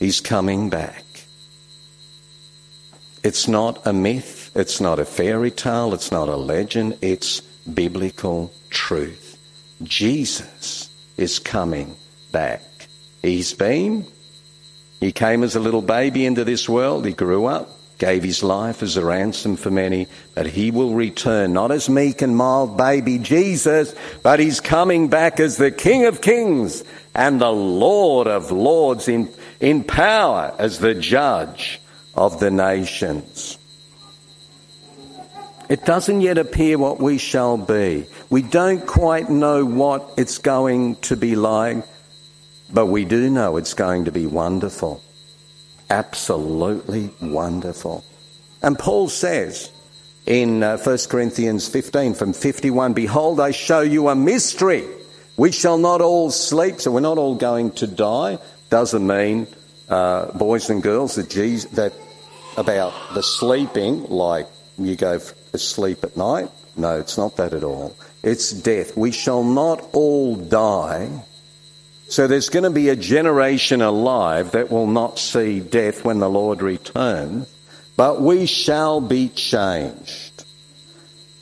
He's 0.00 0.20
coming 0.20 0.68
back. 0.68 1.04
It's 3.22 3.46
not 3.46 3.86
a 3.86 3.92
myth. 3.92 4.50
It's 4.56 4.80
not 4.80 4.98
a 4.98 5.04
fairy 5.04 5.52
tale. 5.52 5.94
It's 5.94 6.10
not 6.10 6.28
a 6.28 6.34
legend. 6.34 6.98
It's 7.02 7.40
biblical 7.72 8.52
truth. 8.68 9.38
Jesus 9.84 10.90
is 11.16 11.38
coming 11.38 11.94
back. 12.32 12.64
He's 13.22 13.54
been. 13.54 14.08
He 14.98 15.12
came 15.12 15.44
as 15.44 15.54
a 15.54 15.60
little 15.60 15.82
baby 15.82 16.26
into 16.26 16.42
this 16.42 16.68
world. 16.68 17.06
He 17.06 17.12
grew 17.12 17.44
up, 17.46 17.75
gave 17.98 18.22
his 18.22 18.42
life 18.42 18.82
as 18.82 18.96
a 18.96 19.04
ransom 19.04 19.56
for 19.56 19.70
many, 19.70 20.06
but 20.34 20.46
he 20.46 20.70
will 20.70 20.94
return 20.94 21.52
not 21.52 21.70
as 21.70 21.88
meek 21.88 22.20
and 22.22 22.36
mild 22.36 22.76
baby 22.76 23.18
Jesus, 23.18 23.94
but 24.22 24.38
he's 24.38 24.60
coming 24.60 25.08
back 25.08 25.40
as 25.40 25.56
the 25.56 25.70
King 25.70 26.04
of 26.04 26.20
Kings 26.20 26.84
and 27.14 27.40
the 27.40 27.52
Lord 27.52 28.26
of 28.26 28.50
Lords 28.52 29.08
in, 29.08 29.32
in 29.60 29.82
power 29.82 30.54
as 30.58 30.78
the 30.78 30.94
judge 30.94 31.80
of 32.14 32.38
the 32.38 32.50
nations. 32.50 33.58
It 35.68 35.84
doesn't 35.84 36.20
yet 36.20 36.38
appear 36.38 36.78
what 36.78 37.00
we 37.00 37.18
shall 37.18 37.56
be. 37.56 38.06
We 38.30 38.42
don't 38.42 38.86
quite 38.86 39.30
know 39.30 39.64
what 39.64 40.14
it's 40.16 40.38
going 40.38 40.96
to 40.96 41.16
be 41.16 41.34
like, 41.34 41.84
but 42.72 42.86
we 42.86 43.04
do 43.04 43.30
know 43.30 43.56
it's 43.56 43.74
going 43.74 44.04
to 44.04 44.12
be 44.12 44.26
wonderful. 44.26 45.02
Absolutely 45.90 47.10
wonderful. 47.20 48.04
And 48.62 48.78
Paul 48.78 49.08
says 49.08 49.70
in 50.26 50.62
uh, 50.62 50.78
1 50.78 50.98
Corinthians 51.08 51.68
15 51.68 52.14
from 52.14 52.32
51 52.32 52.94
Behold, 52.94 53.40
I 53.40 53.52
show 53.52 53.80
you 53.80 54.08
a 54.08 54.14
mystery. 54.14 54.84
We 55.36 55.52
shall 55.52 55.78
not 55.78 56.00
all 56.00 56.30
sleep, 56.30 56.80
so 56.80 56.90
we're 56.90 57.00
not 57.00 57.18
all 57.18 57.36
going 57.36 57.72
to 57.72 57.86
die. 57.86 58.38
Doesn't 58.70 59.06
mean, 59.06 59.46
uh, 59.88 60.32
boys 60.32 60.70
and 60.70 60.82
girls, 60.82 61.14
that, 61.14 61.30
Jesus, 61.30 61.70
that 61.72 61.92
about 62.56 62.92
the 63.14 63.22
sleeping, 63.22 64.04
like 64.04 64.48
you 64.78 64.96
go 64.96 65.18
to 65.18 65.58
sleep 65.58 66.02
at 66.02 66.16
night. 66.16 66.50
No, 66.76 66.98
it's 66.98 67.16
not 67.16 67.36
that 67.36 67.54
at 67.54 67.62
all. 67.62 67.96
It's 68.22 68.50
death. 68.50 68.96
We 68.96 69.12
shall 69.12 69.44
not 69.44 69.80
all 69.92 70.36
die. 70.36 71.08
So 72.08 72.26
there's 72.26 72.50
going 72.50 72.64
to 72.64 72.70
be 72.70 72.88
a 72.88 72.96
generation 72.96 73.82
alive 73.82 74.52
that 74.52 74.70
will 74.70 74.86
not 74.86 75.18
see 75.18 75.60
death 75.60 76.04
when 76.04 76.20
the 76.20 76.30
Lord 76.30 76.62
returns, 76.62 77.52
but 77.96 78.22
we 78.22 78.46
shall 78.46 79.00
be 79.00 79.28
changed. 79.28 80.44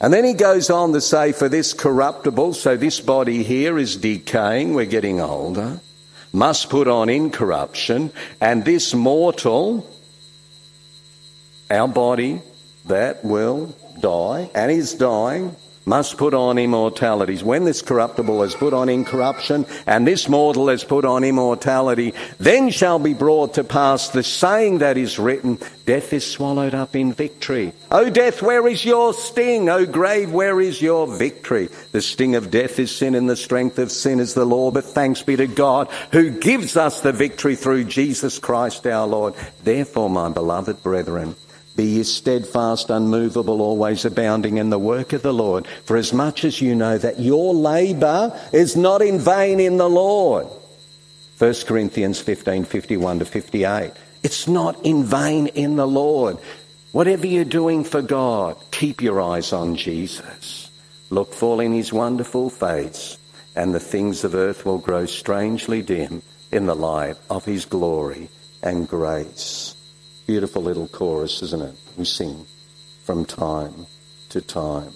And 0.00 0.12
then 0.12 0.24
he 0.24 0.32
goes 0.32 0.70
on 0.70 0.92
to 0.92 1.00
say, 1.00 1.32
for 1.32 1.48
this 1.48 1.72
corruptible, 1.72 2.54
so 2.54 2.76
this 2.76 3.00
body 3.00 3.42
here 3.42 3.78
is 3.78 3.96
decaying, 3.96 4.74
we're 4.74 4.86
getting 4.86 5.20
older, 5.20 5.80
must 6.32 6.70
put 6.70 6.88
on 6.88 7.08
incorruption, 7.08 8.10
and 8.40 8.64
this 8.64 8.94
mortal, 8.94 9.88
our 11.70 11.88
body 11.88 12.40
that 12.86 13.24
will 13.24 13.74
die 14.00 14.50
and 14.54 14.70
is 14.70 14.94
dying 14.94 15.54
must 15.86 16.16
put 16.16 16.34
on 16.34 16.58
immortality. 16.58 17.36
When 17.38 17.64
this 17.64 17.82
corruptible 17.82 18.42
is 18.42 18.54
put 18.54 18.72
on 18.72 18.88
incorruption 18.88 19.66
and 19.86 20.06
this 20.06 20.28
mortal 20.28 20.68
is 20.70 20.84
put 20.84 21.04
on 21.04 21.24
immortality, 21.24 22.14
then 22.38 22.70
shall 22.70 22.98
be 22.98 23.14
brought 23.14 23.54
to 23.54 23.64
pass 23.64 24.08
the 24.08 24.22
saying 24.22 24.78
that 24.78 24.96
is 24.96 25.18
written, 25.18 25.58
death 25.86 26.12
is 26.12 26.30
swallowed 26.30 26.74
up 26.74 26.96
in 26.96 27.12
victory. 27.12 27.72
O 27.90 28.08
death, 28.08 28.40
where 28.42 28.66
is 28.66 28.84
your 28.84 29.12
sting? 29.12 29.68
O 29.68 29.84
grave, 29.84 30.32
where 30.32 30.60
is 30.60 30.80
your 30.80 31.06
victory? 31.06 31.68
The 31.92 32.00
sting 32.00 32.34
of 32.34 32.50
death 32.50 32.78
is 32.78 32.94
sin 32.94 33.14
and 33.14 33.28
the 33.28 33.36
strength 33.36 33.78
of 33.78 33.90
sin 33.90 34.20
is 34.20 34.34
the 34.34 34.44
law, 34.44 34.70
but 34.70 34.84
thanks 34.84 35.22
be 35.22 35.36
to 35.36 35.46
God 35.46 35.88
who 36.12 36.30
gives 36.30 36.76
us 36.76 37.00
the 37.00 37.12
victory 37.12 37.56
through 37.56 37.84
Jesus 37.84 38.38
Christ 38.38 38.86
our 38.86 39.06
Lord. 39.06 39.34
Therefore, 39.62 40.10
my 40.10 40.30
beloved 40.30 40.82
brethren, 40.82 41.36
be 41.76 41.84
ye 41.84 42.02
steadfast, 42.04 42.90
unmovable, 42.90 43.60
always 43.60 44.04
abounding 44.04 44.58
in 44.58 44.70
the 44.70 44.78
work 44.78 45.12
of 45.12 45.22
the 45.22 45.32
Lord, 45.32 45.66
for 45.84 45.96
as 45.96 46.12
much 46.12 46.44
as 46.44 46.60
you 46.60 46.74
know 46.74 46.98
that 46.98 47.18
your 47.18 47.52
labour 47.52 48.38
is 48.52 48.76
not 48.76 49.02
in 49.02 49.18
vain 49.18 49.58
in 49.58 49.76
the 49.76 49.88
Lord. 49.88 50.46
1 51.38 51.54
Corinthians 51.66 52.20
15 52.20 52.64
51 52.64 53.18
to 53.18 53.24
58. 53.24 53.92
It's 54.22 54.46
not 54.46 54.86
in 54.86 55.04
vain 55.04 55.48
in 55.48 55.76
the 55.76 55.86
Lord. 55.86 56.38
Whatever 56.92 57.26
you're 57.26 57.44
doing 57.44 57.82
for 57.82 58.02
God, 58.02 58.56
keep 58.70 59.02
your 59.02 59.20
eyes 59.20 59.52
on 59.52 59.74
Jesus. 59.74 60.70
Look 61.10 61.34
full 61.34 61.58
in 61.58 61.72
his 61.72 61.92
wonderful 61.92 62.50
face, 62.50 63.18
and 63.56 63.74
the 63.74 63.80
things 63.80 64.22
of 64.22 64.34
earth 64.34 64.64
will 64.64 64.78
grow 64.78 65.06
strangely 65.06 65.82
dim 65.82 66.22
in 66.52 66.66
the 66.66 66.76
light 66.76 67.16
of 67.28 67.44
his 67.44 67.64
glory 67.64 68.28
and 68.62 68.88
grace. 68.88 69.73
Beautiful 70.26 70.62
little 70.62 70.88
chorus, 70.88 71.42
isn't 71.42 71.62
it? 71.62 71.74
We 71.96 72.04
sing 72.04 72.46
from 73.04 73.24
time 73.24 73.86
to 74.30 74.40
time. 74.40 74.92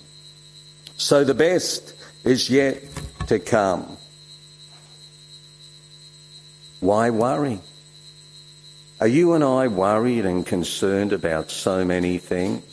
So 0.96 1.24
the 1.24 1.34
best 1.34 1.94
is 2.24 2.48
yet 2.48 2.82
to 3.26 3.38
come. 3.38 3.98
Why 6.80 7.10
worry? 7.10 7.60
Are 9.00 9.06
you 9.06 9.34
and 9.34 9.44
I 9.44 9.68
worried 9.68 10.24
and 10.24 10.44
concerned 10.44 11.12
about 11.12 11.50
so 11.50 11.84
many 11.84 12.18
things? 12.18 12.64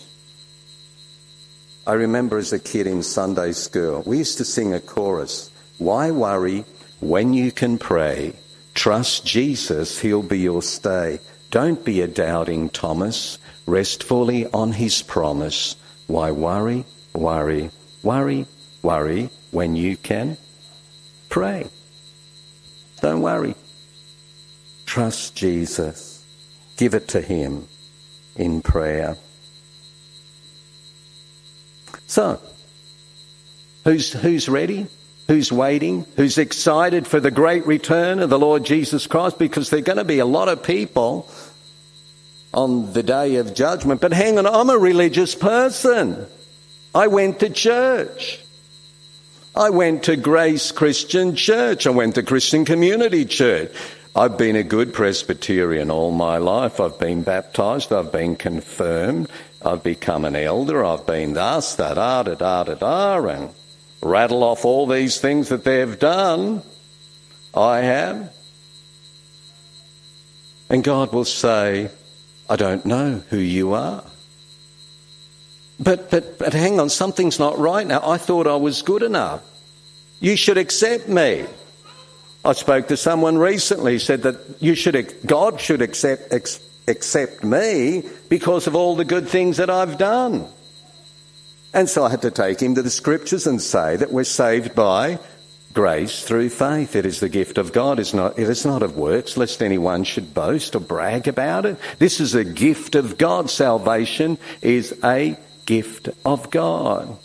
I 1.86 1.94
remember 1.94 2.38
as 2.40 2.52
a 2.52 2.58
kid 2.58 2.88
in 2.88 3.04
Sunday 3.04 3.52
school, 3.52 4.02
we 4.06 4.18
used 4.18 4.40
to 4.40 4.46
sing 4.46 4.74
a 4.74 4.80
chorus 4.80 5.52
Why 5.78 6.10
worry 6.10 6.66
when 7.00 7.34
you 7.34 7.52
can 7.52 7.78
pray? 7.78 8.34
Trust 8.74 9.26
Jesus, 9.26 10.00
He'll 10.00 10.24
be 10.24 10.40
your 10.40 10.64
stay. 10.64 11.20
Don't 11.56 11.86
be 11.86 12.02
a 12.02 12.08
doubting 12.08 12.68
Thomas. 12.68 13.38
Rest 13.66 14.04
fully 14.04 14.46
on 14.48 14.74
his 14.74 15.02
promise. 15.02 15.78
Why 16.06 16.32
worry, 16.32 16.84
worry, 17.14 17.72
worry, 18.04 18.46
worry 18.82 19.30
when 19.52 19.78
you 19.78 19.96
can 19.96 20.36
pray? 21.30 21.70
Don't 23.00 23.22
worry. 23.22 23.56
Trust 24.86 25.38
Jesus. 25.38 26.26
Give 26.76 26.94
it 26.94 27.08
to 27.08 27.22
him 27.22 27.70
in 28.36 28.60
prayer. 28.62 29.16
So, 32.06 32.42
who's, 33.86 34.12
who's 34.12 34.50
ready? 34.50 34.88
Who's 35.28 35.52
waiting, 35.52 36.06
who's 36.16 36.38
excited 36.38 37.08
for 37.08 37.20
the 37.20 37.32
great 37.32 37.66
return 37.66 38.20
of 38.20 38.30
the 38.30 38.40
Lord 38.40 38.64
Jesus 38.66 39.08
Christ, 39.08 39.40
because 39.40 39.70
there 39.70 39.80
are 39.80 39.84
going 39.84 39.98
to 39.98 40.04
be 40.04 40.20
a 40.20 40.26
lot 40.26 40.50
of 40.50 40.64
people 40.64 41.30
on 42.54 42.94
the 42.94 43.04
day 43.04 43.36
of 43.36 43.54
judgment. 43.54 44.02
But 44.02 44.14
hang 44.14 44.38
on, 44.38 44.46
I'm 44.46 44.70
a 44.70 44.78
religious 44.78 45.36
person. 45.36 46.26
I 46.94 47.08
went 47.08 47.40
to 47.40 47.50
church. 47.50 48.40
I 49.56 49.70
went 49.70 50.04
to 50.04 50.16
Grace 50.16 50.72
Christian 50.72 51.36
Church. 51.36 51.88
I 51.88 51.90
went 51.90 52.16
to 52.16 52.24
Christian 52.24 52.66
Community 52.66 53.26
Church. 53.26 53.72
I've 54.16 54.38
been 54.38 54.56
a 54.56 54.64
good 54.64 54.94
Presbyterian 54.94 55.92
all 55.92 56.12
my 56.12 56.38
life. 56.38 56.80
I've 56.80 57.00
been 57.00 57.24
baptized. 57.24 57.92
I've 57.92 58.12
been 58.12 58.38
confirmed. 58.38 59.30
I've 59.62 59.84
become 59.84 60.24
an 60.24 60.36
elder. 60.36 60.86
I've 60.86 61.06
been 61.06 61.34
thus, 61.34 61.76
da 61.76 61.94
da 61.96 62.20
ah, 62.20 62.24
da 62.24 62.36
da 62.36 62.64
da 62.64 62.76
da, 62.76 63.28
and 63.28 63.50
rattle 64.06 64.44
off 64.44 64.66
all 64.66 64.86
these 64.86 65.20
things 65.20 65.50
that 65.50 65.64
they've 65.64 65.98
done. 65.98 66.62
I 67.54 67.80
have. 67.80 68.34
And 70.70 70.84
God 70.84 71.12
will 71.12 71.26
say, 71.26 71.90
I 72.50 72.56
don't 72.56 72.86
know 72.86 73.24
who 73.30 73.38
you 73.38 73.74
are. 73.74 74.04
But, 75.80 76.10
but, 76.12 76.38
but 76.40 76.54
hang 76.54 76.80
on, 76.80 76.90
something's 76.90 77.40
not 77.40 77.58
right 77.58 77.86
now. 77.86 78.08
I 78.08 78.18
thought 78.18 78.48
I 78.48 78.56
was 78.56 78.82
good 78.82 79.04
enough. 79.04 79.42
You 80.20 80.36
should 80.38 80.58
accept 80.58 81.10
me. 81.10 81.46
I 82.46 82.54
spoke 82.54 82.88
to 82.90 82.98
someone 82.98 83.38
recently, 83.38 84.00
said 84.00 84.22
that 84.24 84.38
you 84.60 84.76
should, 84.76 85.18
God 85.26 85.60
should 85.60 85.82
accept, 85.82 86.32
accept 86.88 87.44
me 87.44 88.04
because 88.30 88.68
of 88.68 88.76
all 88.76 88.96
the 88.96 89.04
good 89.04 89.28
things 89.28 89.58
that 89.58 89.70
I've 89.70 89.98
done. 89.98 90.48
And 91.76 91.90
so 91.90 92.06
I 92.06 92.10
had 92.10 92.22
to 92.22 92.32
take 92.32 92.62
him 92.62 92.76
to 92.76 92.82
the 92.82 92.90
scriptures 92.90 93.46
and 93.46 93.62
say 93.62 93.98
that 93.98 94.10
we're 94.10 94.24
saved 94.24 94.76
by 94.76 95.20
grace 95.74 96.24
through 96.24 96.48
faith. 96.48 96.96
It 96.96 97.06
is 97.06 97.20
the 97.20 97.28
gift 97.28 97.58
of 97.58 97.74
God. 97.74 98.00
It's 98.00 98.14
not, 98.14 98.40
it 98.40 98.50
is 98.50 98.66
not 98.66 98.82
of 98.82 98.96
works, 98.96 99.36
lest 99.36 99.62
anyone 99.62 100.06
should 100.06 100.34
boast 100.34 100.74
or 100.78 100.80
brag 100.80 101.28
about 101.28 101.66
it. 101.66 101.78
This 102.00 102.22
is 102.22 102.34
a 102.34 102.46
gift 102.46 102.96
of 102.96 103.18
God. 103.18 103.50
Salvation 103.50 104.38
is 104.62 104.98
a 105.04 105.38
gift 105.66 106.08
of 106.24 106.50
God. 106.50 107.18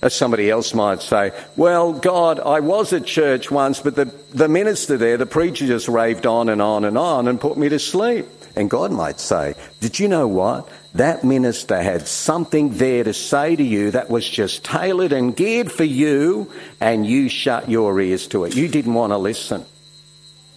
As 0.00 0.14
somebody 0.14 0.48
else 0.48 0.72
might 0.72 1.02
say, 1.02 1.32
well, 1.54 1.92
God, 1.92 2.40
I 2.40 2.60
was 2.60 2.94
at 2.94 3.04
church 3.04 3.50
once, 3.50 3.78
but 3.78 3.94
the, 3.94 4.06
the 4.32 4.48
minister 4.48 4.96
there, 4.96 5.18
the 5.18 5.26
preacher 5.26 5.66
just 5.66 5.86
raved 5.88 6.24
on 6.24 6.48
and 6.48 6.62
on 6.62 6.86
and 6.86 6.96
on 6.96 7.28
and 7.28 7.38
put 7.38 7.58
me 7.58 7.68
to 7.68 7.78
sleep. 7.78 8.26
And 8.56 8.70
God 8.70 8.92
might 8.92 9.18
say, 9.18 9.54
Did 9.80 9.98
you 9.98 10.08
know 10.08 10.28
what? 10.28 10.68
That 10.94 11.24
minister 11.24 11.82
had 11.82 12.06
something 12.06 12.70
there 12.74 13.02
to 13.02 13.12
say 13.12 13.56
to 13.56 13.62
you 13.62 13.90
that 13.90 14.08
was 14.08 14.28
just 14.28 14.64
tailored 14.64 15.12
and 15.12 15.34
geared 15.34 15.72
for 15.72 15.84
you, 15.84 16.52
and 16.80 17.04
you 17.04 17.28
shut 17.28 17.68
your 17.68 18.00
ears 18.00 18.28
to 18.28 18.44
it. 18.44 18.54
You 18.54 18.68
didn't 18.68 18.94
want 18.94 19.12
to 19.12 19.18
listen. 19.18 19.64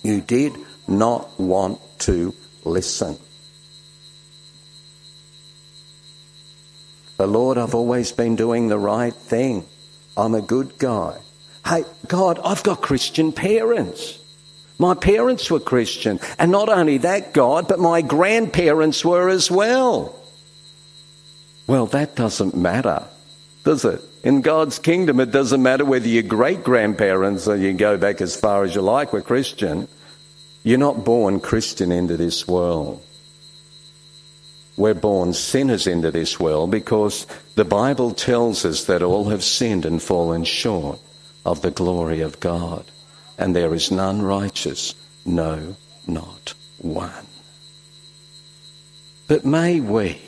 You 0.03 0.21
did 0.21 0.53
not 0.88 1.39
want 1.39 1.79
to 1.99 2.36
listen. 2.63 3.17
But 7.17 7.29
Lord, 7.29 7.57
I've 7.57 7.73
always 7.73 8.12
been 8.12 8.36
doing 8.36 8.67
the 8.67 8.77
right 8.77 9.13
thing. 9.13 9.65
I'm 10.15 10.36
a 10.36 10.41
good 10.41 10.77
guy. 10.77 11.17
Hey, 11.65 11.83
God, 12.07 12.39
I've 12.43 12.62
got 12.62 12.81
Christian 12.81 13.31
parents. 13.31 14.19
My 14.79 14.93
parents 14.93 15.49
were 15.49 15.59
Christian. 15.59 16.19
And 16.37 16.51
not 16.51 16.69
only 16.69 16.99
that, 16.99 17.33
God, 17.33 17.67
but 17.67 17.79
my 17.79 18.01
grandparents 18.01 19.03
were 19.03 19.29
as 19.29 19.49
well. 19.49 20.15
Well, 21.65 21.87
that 21.87 22.15
doesn't 22.15 22.55
matter, 22.55 23.03
does 23.63 23.83
it? 23.83 24.01
In 24.23 24.41
God's 24.41 24.79
kingdom, 24.79 25.19
it 25.19 25.31
doesn't 25.31 25.61
matter 25.61 25.83
whether 25.83 26.07
your 26.07 26.23
great 26.23 26.63
grandparents 26.63 27.47
or 27.47 27.55
you 27.55 27.73
go 27.73 27.97
back 27.97 28.21
as 28.21 28.39
far 28.39 28.63
as 28.63 28.75
you 28.75 28.81
like 28.81 29.13
were 29.13 29.21
Christian. 29.21 29.87
You're 30.63 30.77
not 30.77 31.03
born 31.03 31.39
Christian 31.39 31.91
into 31.91 32.17
this 32.17 32.47
world. 32.47 33.03
We're 34.75 34.93
born 34.93 35.33
sinners 35.33 35.87
into 35.87 36.11
this 36.11 36.39
world 36.39 36.71
because 36.71 37.25
the 37.55 37.65
Bible 37.65 38.11
tells 38.11 38.63
us 38.63 38.85
that 38.85 39.01
all 39.01 39.29
have 39.29 39.43
sinned 39.43 39.85
and 39.85 40.01
fallen 40.01 40.43
short 40.43 40.99
of 41.45 41.61
the 41.61 41.71
glory 41.71 42.21
of 42.21 42.39
God 42.39 42.85
and 43.38 43.56
there 43.56 43.73
is 43.73 43.91
none 43.91 44.21
righteous, 44.21 44.95
no, 45.26 45.76
not 46.08 46.54
one. 46.80 47.28
But 49.28 49.45
may 49.45 49.80
we, 49.80 50.21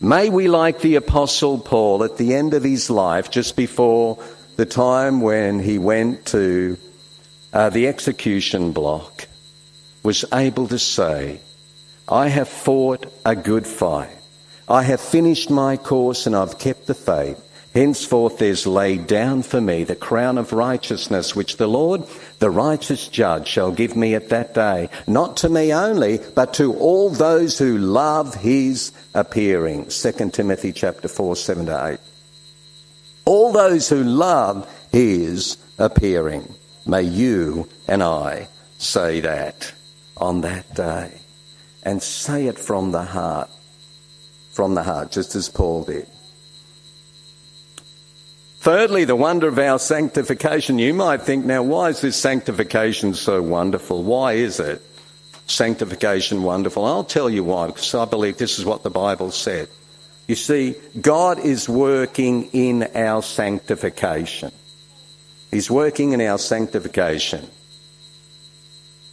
may 0.00 0.30
we, 0.30 0.48
like 0.48 0.80
the 0.80 0.96
Apostle 0.96 1.58
Paul 1.58 2.04
at 2.04 2.16
the 2.16 2.34
end 2.34 2.54
of 2.54 2.62
his 2.62 2.88
life, 2.88 3.30
just 3.30 3.56
before 3.56 4.22
the 4.56 4.66
time 4.66 5.20
when 5.20 5.58
he 5.58 5.78
went 5.78 6.26
to 6.26 6.78
uh, 7.52 7.70
the 7.70 7.88
execution 7.88 8.72
block, 8.72 9.26
was 10.02 10.24
able 10.32 10.68
to 10.68 10.78
say, 10.78 11.40
I 12.08 12.28
have 12.28 12.48
fought 12.48 13.12
a 13.24 13.36
good 13.36 13.66
fight. 13.66 14.16
I 14.68 14.82
have 14.82 15.00
finished 15.00 15.50
my 15.50 15.76
course 15.76 16.26
and 16.26 16.34
I've 16.34 16.58
kept 16.58 16.86
the 16.86 16.94
faith. 16.94 17.40
Henceforth 17.74 18.38
there's 18.38 18.66
laid 18.66 19.06
down 19.06 19.42
for 19.42 19.60
me 19.60 19.84
the 19.84 19.96
crown 19.96 20.36
of 20.36 20.52
righteousness, 20.52 21.34
which 21.34 21.56
the 21.56 21.66
Lord, 21.66 22.02
the 22.38 22.50
righteous 22.50 23.08
judge, 23.08 23.48
shall 23.48 23.72
give 23.72 23.96
me 23.96 24.14
at 24.14 24.28
that 24.28 24.52
day, 24.52 24.90
not 25.06 25.38
to 25.38 25.48
me 25.48 25.72
only, 25.72 26.20
but 26.34 26.54
to 26.54 26.74
all 26.74 27.08
those 27.08 27.58
who 27.58 27.78
love 27.78 28.34
his 28.34 28.92
appearing. 29.14 29.86
2 29.86 30.30
Timothy 30.30 30.72
chapter 30.72 31.08
4, 31.08 31.34
7 31.34 31.66
to 31.66 31.86
8. 31.92 31.98
All 33.24 33.52
those 33.52 33.88
who 33.88 34.02
love 34.04 34.68
his 34.90 35.56
appearing. 35.78 36.54
May 36.84 37.02
you 37.02 37.68
and 37.88 38.02
I 38.02 38.48
say 38.76 39.20
that 39.20 39.72
on 40.16 40.42
that 40.42 40.74
day. 40.74 41.12
And 41.84 42.02
say 42.02 42.46
it 42.46 42.58
from 42.58 42.92
the 42.92 43.02
heart. 43.02 43.50
From 44.50 44.74
the 44.74 44.82
heart, 44.82 45.10
just 45.10 45.34
as 45.34 45.48
Paul 45.48 45.84
did. 45.84 46.06
Thirdly, 48.62 49.04
the 49.04 49.16
wonder 49.16 49.48
of 49.48 49.58
our 49.58 49.80
sanctification. 49.80 50.78
You 50.78 50.94
might 50.94 51.22
think, 51.22 51.44
now, 51.44 51.64
why 51.64 51.88
is 51.88 52.00
this 52.00 52.16
sanctification 52.16 53.12
so 53.12 53.42
wonderful? 53.42 54.04
Why 54.04 54.34
is 54.34 54.60
it 54.60 54.80
sanctification 55.48 56.44
wonderful? 56.44 56.84
I'll 56.84 57.02
tell 57.02 57.28
you 57.28 57.42
why, 57.42 57.66
because 57.66 57.92
I 57.92 58.04
believe 58.04 58.36
this 58.36 58.60
is 58.60 58.64
what 58.64 58.84
the 58.84 58.88
Bible 58.88 59.32
said. 59.32 59.68
You 60.28 60.36
see, 60.36 60.76
God 61.00 61.40
is 61.40 61.68
working 61.68 62.50
in 62.52 62.84
our 62.94 63.20
sanctification. 63.24 64.52
He's 65.50 65.68
working 65.68 66.12
in 66.12 66.20
our 66.20 66.38
sanctification. 66.38 67.50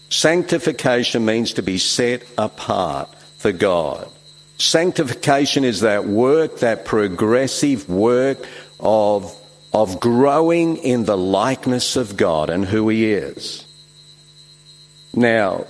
Sanctification 0.10 1.26
means 1.26 1.54
to 1.54 1.64
be 1.64 1.80
set 1.80 2.22
apart 2.38 3.10
for 3.40 3.52
God. 3.52 4.08
Sanctification 4.60 5.64
is 5.64 5.82
that 5.82 6.06
work, 6.06 6.60
that 6.60 6.86
progressive 6.86 7.90
work 7.90 8.46
of 8.80 9.36
of 9.74 10.00
growing 10.00 10.78
in 10.78 11.06
the 11.06 11.18
likeness 11.18 11.96
of 11.96 12.18
God 12.18 12.50
and 12.50 12.66
who 12.66 12.90
He 12.90 13.12
is. 13.12 13.66
Now, 15.14 15.66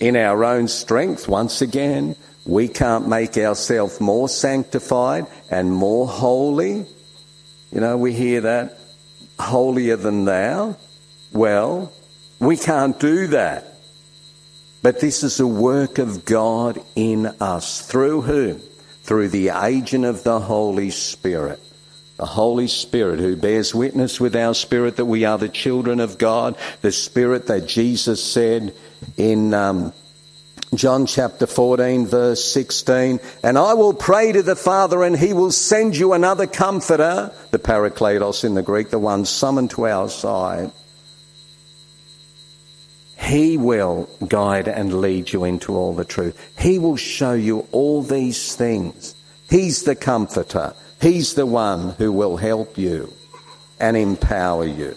in 0.00 0.16
our 0.16 0.44
own 0.44 0.68
strength, 0.68 1.28
once 1.28 1.60
again, 1.60 2.16
we 2.46 2.68
can't 2.68 3.08
make 3.08 3.36
ourselves 3.36 4.00
more 4.00 4.28
sanctified 4.28 5.26
and 5.50 5.72
more 5.72 6.08
holy. 6.08 6.86
You 7.70 7.80
know, 7.80 7.96
we 7.96 8.12
hear 8.12 8.42
that 8.42 8.78
holier 9.38 9.96
than 9.96 10.24
thou. 10.24 10.76
Well, 11.32 11.92
we 12.40 12.56
can't 12.56 12.98
do 12.98 13.28
that. 13.28 13.64
But 14.82 15.00
this 15.00 15.22
is 15.22 15.40
a 15.40 15.46
work 15.46 15.98
of 15.98 16.24
God 16.24 16.80
in 16.94 17.26
us. 17.40 17.86
Through 17.86 18.22
whom? 18.22 18.60
Through 19.02 19.28
the 19.28 19.50
agent 19.50 20.04
of 20.04 20.22
the 20.22 20.38
Holy 20.38 20.90
Spirit 20.90 21.60
the 22.18 22.26
Holy 22.26 22.66
Spirit 22.66 23.20
who 23.20 23.36
bears 23.36 23.74
witness 23.74 24.20
with 24.20 24.34
our 24.34 24.52
spirit 24.52 24.96
that 24.96 25.04
we 25.04 25.24
are 25.24 25.38
the 25.38 25.48
children 25.48 26.00
of 26.00 26.18
God, 26.18 26.56
the 26.82 26.90
Spirit 26.90 27.46
that 27.46 27.66
Jesus 27.66 28.22
said 28.22 28.74
in 29.16 29.54
um, 29.54 29.92
John 30.74 31.06
chapter 31.06 31.46
14, 31.46 32.06
verse 32.06 32.44
16, 32.44 33.20
and 33.44 33.56
I 33.56 33.74
will 33.74 33.94
pray 33.94 34.32
to 34.32 34.42
the 34.42 34.56
Father, 34.56 35.04
and 35.04 35.16
he 35.16 35.32
will 35.32 35.52
send 35.52 35.96
you 35.96 36.12
another 36.12 36.48
comforter, 36.48 37.32
the 37.52 37.58
Parakletos 37.60 38.44
in 38.44 38.54
the 38.54 38.62
Greek, 38.62 38.90
the 38.90 38.98
one 38.98 39.24
summoned 39.24 39.70
to 39.70 39.86
our 39.86 40.08
side. 40.08 40.72
He 43.16 43.56
will 43.56 44.08
guide 44.26 44.66
and 44.66 45.00
lead 45.00 45.32
you 45.32 45.44
into 45.44 45.76
all 45.76 45.94
the 45.94 46.04
truth. 46.04 46.36
He 46.58 46.80
will 46.80 46.96
show 46.96 47.34
you 47.34 47.68
all 47.70 48.02
these 48.02 48.56
things. 48.56 49.14
He's 49.48 49.84
the 49.84 49.94
comforter. 49.94 50.74
He's 51.00 51.34
the 51.34 51.46
one 51.46 51.90
who 51.90 52.12
will 52.12 52.36
help 52.36 52.76
you 52.76 53.12
and 53.78 53.96
empower 53.96 54.64
you. 54.64 54.96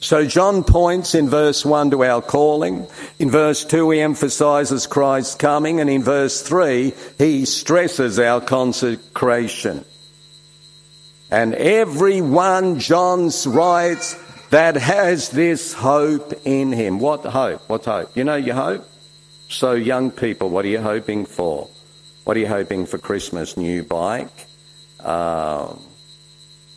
So 0.00 0.26
John 0.26 0.64
points 0.64 1.14
in 1.14 1.30
verse 1.30 1.64
1 1.64 1.92
to 1.92 2.04
our 2.04 2.20
calling. 2.20 2.86
In 3.18 3.30
verse 3.30 3.64
2, 3.64 3.90
he 3.90 4.00
emphasizes 4.02 4.86
Christ's 4.86 5.34
coming. 5.34 5.80
And 5.80 5.88
in 5.88 6.02
verse 6.02 6.42
3, 6.42 6.92
he 7.16 7.46
stresses 7.46 8.18
our 8.18 8.42
consecration. 8.42 9.82
And 11.30 11.54
every 11.54 12.20
one, 12.20 12.80
John 12.80 13.30
writes, 13.46 14.14
that 14.50 14.76
has 14.76 15.30
this 15.30 15.72
hope 15.72 16.34
in 16.44 16.70
him. 16.70 17.00
What 17.00 17.24
hope? 17.24 17.68
What 17.68 17.86
hope? 17.86 18.14
You 18.14 18.24
know 18.24 18.36
your 18.36 18.54
hope? 18.56 18.86
So, 19.48 19.72
young 19.72 20.10
people, 20.10 20.50
what 20.50 20.64
are 20.64 20.68
you 20.68 20.80
hoping 20.80 21.26
for? 21.26 21.68
What 22.24 22.38
are 22.38 22.40
you 22.40 22.48
hoping 22.48 22.86
for 22.86 22.96
Christmas? 22.96 23.56
New 23.58 23.82
bike? 23.82 24.46
Uh, 24.98 25.74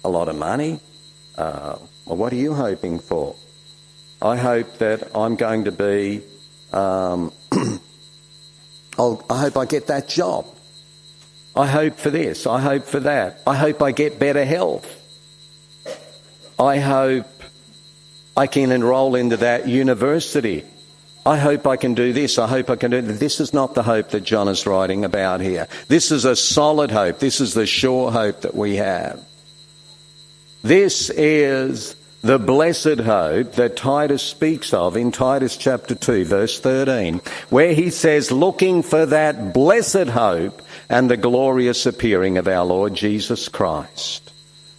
a 0.04 0.10
lot 0.10 0.28
of 0.28 0.36
money? 0.36 0.82
Uh, 1.38 1.78
well, 2.06 2.18
what 2.18 2.34
are 2.34 2.38
you 2.38 2.54
hoping 2.54 3.00
for? 3.00 3.36
I 4.22 4.36
hope 4.36 4.80
that 4.80 5.16
I'm 5.16 5.38
going 5.38 5.64
to 5.66 5.72
be. 5.72 6.22
Um, 6.74 7.32
I 9.00 9.38
hope 9.38 9.58
I 9.58 9.66
get 9.66 9.88
that 9.88 10.10
job. 10.10 10.46
I 11.56 11.66
hope 11.66 11.98
for 11.98 12.10
this. 12.10 12.46
I 12.46 12.60
hope 12.60 12.84
for 12.84 13.00
that. 13.00 13.42
I 13.48 13.56
hope 13.56 13.82
I 13.82 13.92
get 13.92 14.20
better 14.20 14.44
health. 14.44 14.86
I 16.60 16.80
hope 16.80 17.26
I 18.36 18.48
can 18.48 18.72
enrol 18.72 19.16
into 19.16 19.38
that 19.38 19.68
university. 19.68 20.66
I 21.28 21.36
hope 21.36 21.68
I 21.68 21.76
can 21.76 21.94
do 21.94 22.14
this. 22.14 22.40
I 22.40 22.48
hope 22.48 22.70
I 22.70 22.78
can 22.78 22.92
do 22.92 23.02
that. 23.02 23.20
This 23.20 23.42
is 23.42 23.54
not 23.54 23.74
the 23.74 23.84
hope 23.84 24.12
that 24.12 24.24
John 24.24 24.48
is 24.48 24.66
writing 24.66 25.04
about 25.04 25.42
here. 25.42 25.68
This 25.90 26.10
is 26.10 26.24
a 26.24 26.38
solid 26.38 26.90
hope. 26.90 27.20
This 27.20 27.42
is 27.42 27.54
the 27.54 27.66
sure 27.66 28.14
hope 28.14 28.42
that 28.42 28.56
we 28.56 28.78
have. 28.78 29.22
This 30.64 31.10
is 31.10 31.98
the 32.22 32.40
blessed 32.40 33.02
hope 33.02 33.54
that 33.54 33.76
Titus 33.76 34.24
speaks 34.24 34.74
of 34.74 34.96
in 34.96 35.12
Titus 35.12 35.58
chapter 35.58 35.96
2, 35.96 36.24
verse 36.24 36.62
13, 36.62 37.20
where 37.50 37.74
he 37.74 37.90
says, 37.90 38.32
looking 38.32 38.82
for 38.82 39.06
that 39.08 39.54
blessed 39.54 40.08
hope 40.08 40.62
and 40.88 41.12
the 41.12 41.18
glorious 41.18 41.86
appearing 41.86 42.38
of 42.38 42.48
our 42.48 42.64
Lord 42.64 42.94
Jesus 42.94 43.50
Christ. 43.50 44.32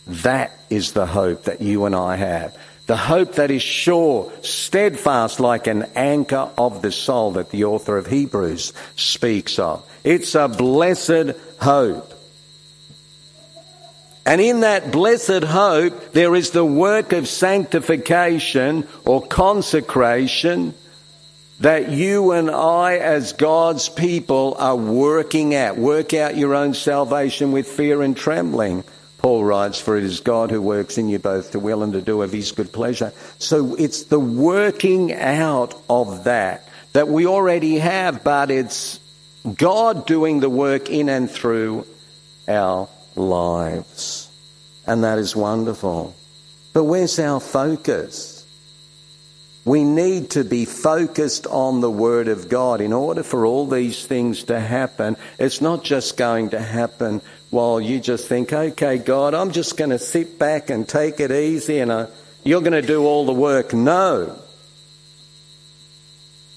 That 0.07 0.59
is 0.71 0.93
the 0.93 1.07
hope 1.07 1.45
that 1.45 1.61
you 1.61 1.85
and 1.85 1.95
I 1.95 2.17
have. 2.17 2.57
The 2.89 2.97
hope 2.97 3.35
that 3.35 3.51
is 3.51 3.61
sure, 3.61 4.33
steadfast 4.41 5.41
like 5.41 5.67
an 5.67 5.83
anchor 5.95 6.49
of 6.57 6.81
the 6.81 6.91
soul 6.91 7.33
that 7.33 7.51
the 7.51 7.65
author 7.65 7.99
of 7.99 8.07
Hebrews 8.07 8.73
speaks 8.97 9.59
of. 9.59 9.85
It's 10.05 10.35
a 10.35 10.49
blessed 10.49 11.37
hope. 11.61 12.15
And 14.25 14.41
in 14.41 14.61
that 14.61 14.91
blessed 14.91 15.45
hope, 15.45 16.13
there 16.13 16.35
is 16.35 16.53
the 16.53 16.65
work 16.65 17.13
of 17.13 17.29
sanctification 17.29 18.89
or 19.05 19.21
consecration 19.21 20.73
that 21.61 21.91
you 21.91 22.33
and 22.33 22.51
I, 22.51 22.97
as 22.97 23.35
God's 23.35 23.91
people, 23.91 24.57
are 24.59 24.77
working 24.77 25.55
at. 25.55 25.77
Work 25.77 26.15
out 26.15 26.39
your 26.39 26.55
own 26.55 26.73
salvation 26.73 27.53
with 27.53 27.67
fear 27.67 28.01
and 28.01 28.17
trembling. 28.17 28.83
Paul 29.19 29.45
writes, 29.45 29.81
For 29.81 29.97
it 29.97 30.05
is 30.05 30.21
God 30.21 30.51
who 30.51 30.63
works 30.63 30.97
in 30.97 31.09
you 31.09 31.19
both 31.19 31.53
to 31.53 31.61
will 31.61 31.83
and 31.83 31.93
to 31.93 32.01
do 32.01 32.23
of 32.23 32.33
his 32.33 32.53
good 32.53 32.73
pleasure. 32.73 33.13
So 33.39 33.75
it's 33.75 34.05
the 34.05 34.21
working 34.21 35.13
out 35.13 35.75
of 35.91 36.25
that 36.25 36.69
that 36.93 37.09
we 37.09 37.27
already 37.27 37.79
have, 37.79 38.25
but 38.25 38.51
it's 38.51 39.01
God 39.57 40.07
doing 40.07 40.41
the 40.41 40.51
work 40.51 40.89
in 40.89 41.09
and 41.09 41.31
through 41.31 41.87
our 42.47 42.89
lives. 43.15 44.31
And 44.87 45.05
that 45.05 45.19
is 45.19 45.37
wonderful. 45.37 46.15
But 46.73 46.85
where's 46.85 47.19
our 47.19 47.41
focus? 47.41 48.39
We 49.65 49.85
need 49.85 50.31
to 50.31 50.45
be 50.45 50.65
focused 50.65 51.47
on 51.47 51.81
the 51.81 51.91
Word 51.91 52.29
of 52.29 52.49
God 52.49 52.81
in 52.81 52.95
order 52.95 53.23
for 53.23 53.45
all 53.45 53.67
these 53.67 54.07
things 54.07 54.45
to 54.45 54.59
happen. 54.59 55.17
It's 55.39 55.61
not 55.61 55.85
just 55.85 56.17
going 56.17 56.51
to 56.51 56.61
happen 56.61 57.21
while 57.51 57.81
you 57.81 58.01
just 58.01 58.29
think, 58.29 58.53
okay, 58.53 58.99
God, 58.99 59.35
I'm 59.35 59.53
just 59.53 59.77
going 59.77 59.91
to 59.91 59.99
sit 59.99 60.39
back 60.39 60.71
and 60.71 60.89
take 60.89 61.21
it 61.21 61.31
easy 61.31 61.79
and 61.79 61.91
uh, 61.91 62.07
you're 62.45 62.61
going 62.61 62.73
to 62.73 62.83
do 62.83 63.05
all 63.05 63.25
the 63.27 63.33
work. 63.33 63.73
No. 63.73 64.39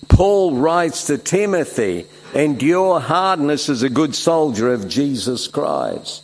Paul 0.09 0.55
writes 0.55 1.05
to 1.05 1.17
Timothy, 1.17 2.05
endure 2.33 2.99
hardness 2.99 3.69
as 3.69 3.83
a 3.83 3.89
good 3.89 4.13
soldier 4.13 4.73
of 4.73 4.87
Jesus 4.87 5.47
Christ. 5.47 6.23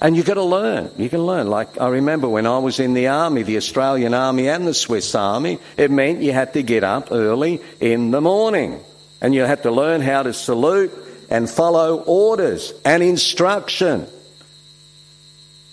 And 0.00 0.16
you've 0.16 0.26
got 0.26 0.34
to 0.34 0.42
learn. 0.42 0.90
You 0.96 1.08
can 1.08 1.24
learn. 1.24 1.46
Like 1.46 1.80
I 1.80 1.88
remember 1.88 2.28
when 2.28 2.46
I 2.46 2.58
was 2.58 2.80
in 2.80 2.92
the 2.92 3.08
army, 3.08 3.44
the 3.44 3.56
Australian 3.56 4.14
army 4.14 4.48
and 4.48 4.66
the 4.66 4.74
Swiss 4.74 5.14
army, 5.14 5.60
it 5.76 5.92
meant 5.92 6.22
you 6.22 6.32
had 6.32 6.54
to 6.54 6.62
get 6.62 6.82
up 6.82 7.12
early 7.12 7.60
in 7.78 8.10
the 8.10 8.20
morning. 8.20 8.80
And 9.20 9.32
you 9.32 9.42
had 9.42 9.62
to 9.62 9.70
learn 9.70 10.00
how 10.00 10.24
to 10.24 10.32
salute 10.32 10.92
and 11.32 11.48
follow 11.48 12.02
orders 12.02 12.74
and 12.84 13.02
instruction. 13.02 14.06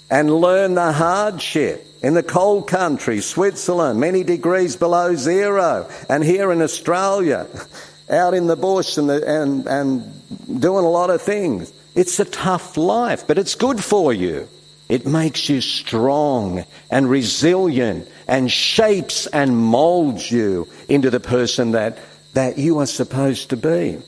And 0.09 0.33
learn 0.33 0.73
the 0.73 0.93
hardship 0.93 1.85
in 2.01 2.13
the 2.13 2.23
cold 2.23 2.67
country, 2.67 3.19
Switzerland, 3.19 3.99
many 3.99 4.23
degrees 4.23 4.77
below 4.77 5.15
zero. 5.15 5.87
And 6.07 6.23
here 6.23 6.53
in 6.53 6.61
Australia, 6.61 7.45
out 8.09 8.33
in 8.33 8.47
the 8.47 8.55
bush 8.55 8.97
and, 8.97 9.09
the, 9.09 9.21
and, 9.27 9.67
and 9.67 10.61
doing 10.61 10.85
a 10.85 10.89
lot 10.89 11.09
of 11.09 11.21
things. 11.21 11.73
It's 11.93 12.19
a 12.21 12.25
tough 12.25 12.77
life, 12.77 13.27
but 13.27 13.37
it's 13.37 13.55
good 13.55 13.83
for 13.83 14.13
you. 14.13 14.47
It 14.87 15.05
makes 15.05 15.49
you 15.49 15.59
strong 15.59 16.65
and 16.89 17.09
resilient 17.09 18.07
and 18.27 18.49
shapes 18.49 19.27
and 19.27 19.55
molds 19.57 20.31
you 20.31 20.69
into 20.87 21.09
the 21.09 21.19
person 21.19 21.71
that, 21.71 21.99
that 22.33 22.57
you 22.57 22.79
are 22.79 22.87
supposed 22.87 23.49
to 23.49 23.57
be. 23.57 24.01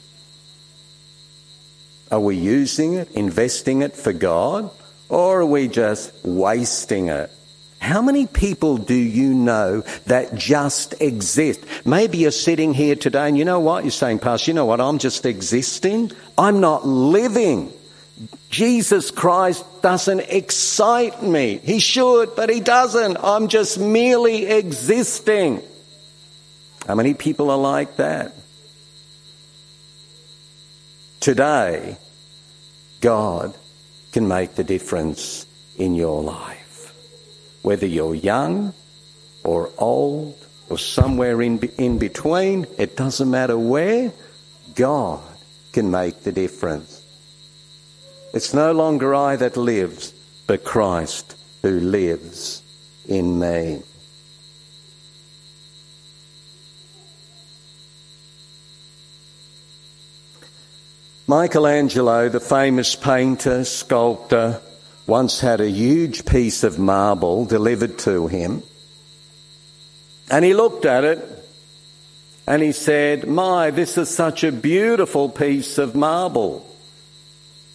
Are 2.13 2.21
we 2.21 2.37
using 2.37 2.95
it, 2.95 3.11
investing 3.17 3.83
it 3.83 3.97
for 3.97 4.13
God, 4.13 4.71
or 5.09 5.41
are 5.41 5.47
we 5.47 5.67
just 5.67 6.15
wasting 6.25 7.09
it? 7.09 7.33
How 7.81 8.01
many 8.01 8.29
people 8.29 8.77
do 8.77 8.95
you 8.95 9.35
know 9.35 9.81
that 10.07 10.37
just 10.37 11.03
exist? 11.03 11.65
Maybe 11.85 12.19
you're 12.19 12.31
sitting 12.31 12.75
here 12.75 12.95
today 12.95 13.27
and 13.27 13.37
you 13.37 13.45
know 13.45 13.59
what? 13.59 13.83
You're 13.83 13.91
saying, 13.91 14.21
Pastor, 14.21 14.53
you 14.53 14.55
know 14.55 14.67
what? 14.67 14.81
I'm 14.81 14.99
just 14.99 15.27
existing. 15.27 16.13
I'm 16.37 16.61
not 16.61 16.87
living. 16.87 17.73
Jesus 18.51 19.11
Christ 19.11 19.65
doesn't 19.83 20.21
excite 20.21 21.23
me. 21.23 21.59
He 21.59 21.79
should, 21.81 22.35
but 22.35 22.49
he 22.49 22.61
doesn't. 22.61 23.19
I'm 23.23 23.49
just 23.49 23.79
merely 23.79 24.47
existing. 24.47 25.63
How 26.87 26.95
many 26.95 27.13
people 27.13 27.51
are 27.51 27.59
like 27.59 27.97
that? 27.97 28.33
Today, 31.21 31.99
God 33.03 33.55
can 34.13 34.29
make 34.29 34.55
the 34.55 34.65
difference 34.65 35.47
in 35.77 35.95
your 35.95 36.23
life. 36.23 36.95
Whether 37.63 37.87
you're 37.87 38.15
young 38.15 38.73
or 39.45 39.71
old 39.77 40.35
or 40.71 40.79
somewhere 40.79 41.43
in, 41.43 41.59
in 41.77 41.99
between, 41.99 42.67
it 42.79 42.97
doesn't 42.97 43.31
matter 43.31 43.59
where, 43.59 44.13
God 44.75 45.21
can 45.73 45.91
make 45.91 46.23
the 46.23 46.33
difference. 46.33 46.98
It's 48.35 48.53
no 48.53 48.73
longer 48.73 49.15
I 49.15 49.37
that 49.37 49.57
lives, 49.57 50.13
but 50.47 50.65
Christ 50.65 51.35
who 51.63 51.81
lives 51.81 52.63
in 53.07 53.39
me. 53.39 53.83
Michelangelo, 61.27 62.29
the 62.29 62.41
famous 62.41 62.95
painter, 62.95 63.65
sculptor, 63.65 64.61
once 65.07 65.41
had 65.41 65.61
a 65.61 65.69
huge 65.69 66.25
piece 66.25 66.65
of 66.65 66.79
marble 66.79 67.45
delivered 67.45 67.99
to 67.99 68.29
him. 68.29 68.63
And 70.31 70.45
he 70.45 70.55
looked 70.55 70.85
at 70.85 71.05
it 71.05 71.19
and 72.47 72.63
he 72.63 72.73
said, 72.73 73.27
My, 73.27 73.71
this 73.71 73.99
is 73.99 74.09
such 74.15 74.45
a 74.45 74.53
beautiful 74.53 75.29
piece 75.29 75.79
of 75.79 75.95
marble. 75.95 76.68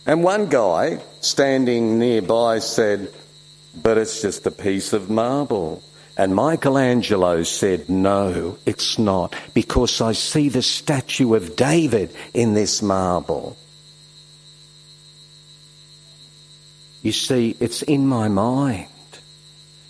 And 0.05 0.23
one 0.23 0.47
guy 0.47 0.99
standing 1.21 1.97
nearby 1.97 2.59
said, 2.59 3.13
But 3.81 3.97
it's 3.97 4.21
just 4.21 4.45
a 4.45 4.51
piece 4.51 4.93
of 4.93 5.09
marble. 5.09 5.81
And 6.17 6.35
Michelangelo 6.35 7.43
said, 7.43 7.89
No, 7.89 8.57
it's 8.65 8.99
not, 8.99 9.33
because 9.53 10.01
I 10.01 10.11
see 10.11 10.49
the 10.49 10.61
statue 10.61 11.33
of 11.35 11.55
David 11.55 12.13
in 12.33 12.53
this 12.53 12.81
marble. 12.81 13.57
You 17.01 17.11
see, 17.11 17.55
it's 17.59 17.81
in 17.81 18.07
my 18.07 18.27
mind. 18.27 18.87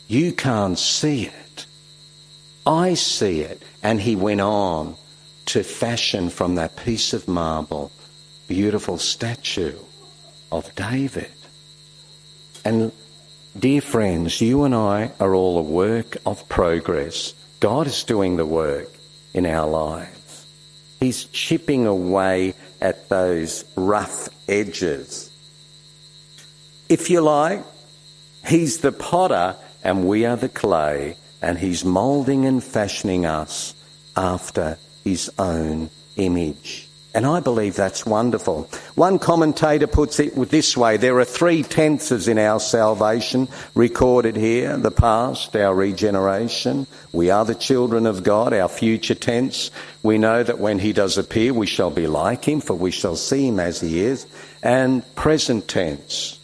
You 0.08 0.32
can't 0.32 0.78
see 0.80 1.26
it. 1.26 1.66
I 2.66 2.94
see 2.94 3.42
it. 3.42 3.62
And 3.82 4.00
he 4.00 4.16
went 4.16 4.42
on 4.42 4.96
to 5.48 5.64
fashion 5.64 6.30
from 6.30 6.56
that 6.56 6.76
piece 6.78 7.14
of 7.14 7.28
marble 7.28 7.92
beautiful 8.48 8.98
statue 8.98 9.78
of 10.54 10.74
David. 10.76 11.32
And 12.64 12.92
Dear 13.58 13.82
friends, 13.82 14.42
you 14.42 14.64
and 14.64 14.74
I 14.74 15.12
are 15.20 15.36
all 15.36 15.60
a 15.60 15.62
work 15.62 16.18
of 16.26 16.50
progress. 16.50 17.36
God 17.60 17.86
is 17.86 18.04
doing 18.04 18.36
the 18.36 18.48
work 18.48 18.90
in 19.32 19.46
our 19.46 19.70
lives. 19.70 20.48
He's 21.00 21.26
chipping 21.26 21.86
away 21.86 22.56
at 22.82 23.10
those 23.10 23.64
rough 23.76 24.28
edges. 24.50 25.30
If 26.90 27.12
you 27.12 27.22
like, 27.22 27.64
He's 28.44 28.80
the 28.80 28.92
potter 28.92 29.56
and 29.84 30.08
we 30.08 30.26
are 30.26 30.36
the 30.36 30.50
clay, 30.50 31.16
and 31.40 31.60
He's 31.60 31.86
moulding 31.86 32.46
and 32.46 32.64
fashioning 32.64 33.28
us 33.28 33.76
after 34.18 34.80
His 35.04 35.30
own 35.38 35.92
image. 36.16 36.90
And 37.16 37.28
I 37.28 37.42
believe 37.42 37.76
that's 37.76 38.08
wonderful. 38.08 38.68
One 38.96 39.20
commentator 39.20 39.86
puts 39.86 40.20
it 40.20 40.36
this 40.50 40.76
way 40.76 40.98
there 40.98 41.20
are 41.20 41.26
three 41.26 41.62
tenses 41.62 42.28
in 42.28 42.40
our 42.40 42.60
salvation 42.60 43.50
recorded 43.76 44.36
here 44.36 44.76
the 44.78 44.90
past, 44.90 45.56
our 45.56 45.76
regeneration. 45.76 46.88
We 47.12 47.30
are 47.30 47.46
the 47.46 47.54
children 47.54 48.08
of 48.08 48.24
God, 48.24 48.52
our 48.52 48.68
future 48.68 49.14
tense. 49.14 49.70
We 50.02 50.18
know 50.18 50.42
that 50.42 50.60
when 50.60 50.80
He 50.80 50.92
does 50.92 51.20
appear, 51.20 51.54
we 51.54 51.68
shall 51.68 51.92
be 51.92 52.08
like 52.08 52.46
Him, 52.46 52.62
for 52.62 52.74
we 52.74 52.90
shall 52.90 53.16
see 53.16 53.48
Him 53.48 53.60
as 53.60 53.80
He 53.80 54.00
is. 54.00 54.26
And 54.64 55.04
present 55.16 55.68
tense. 55.68 56.40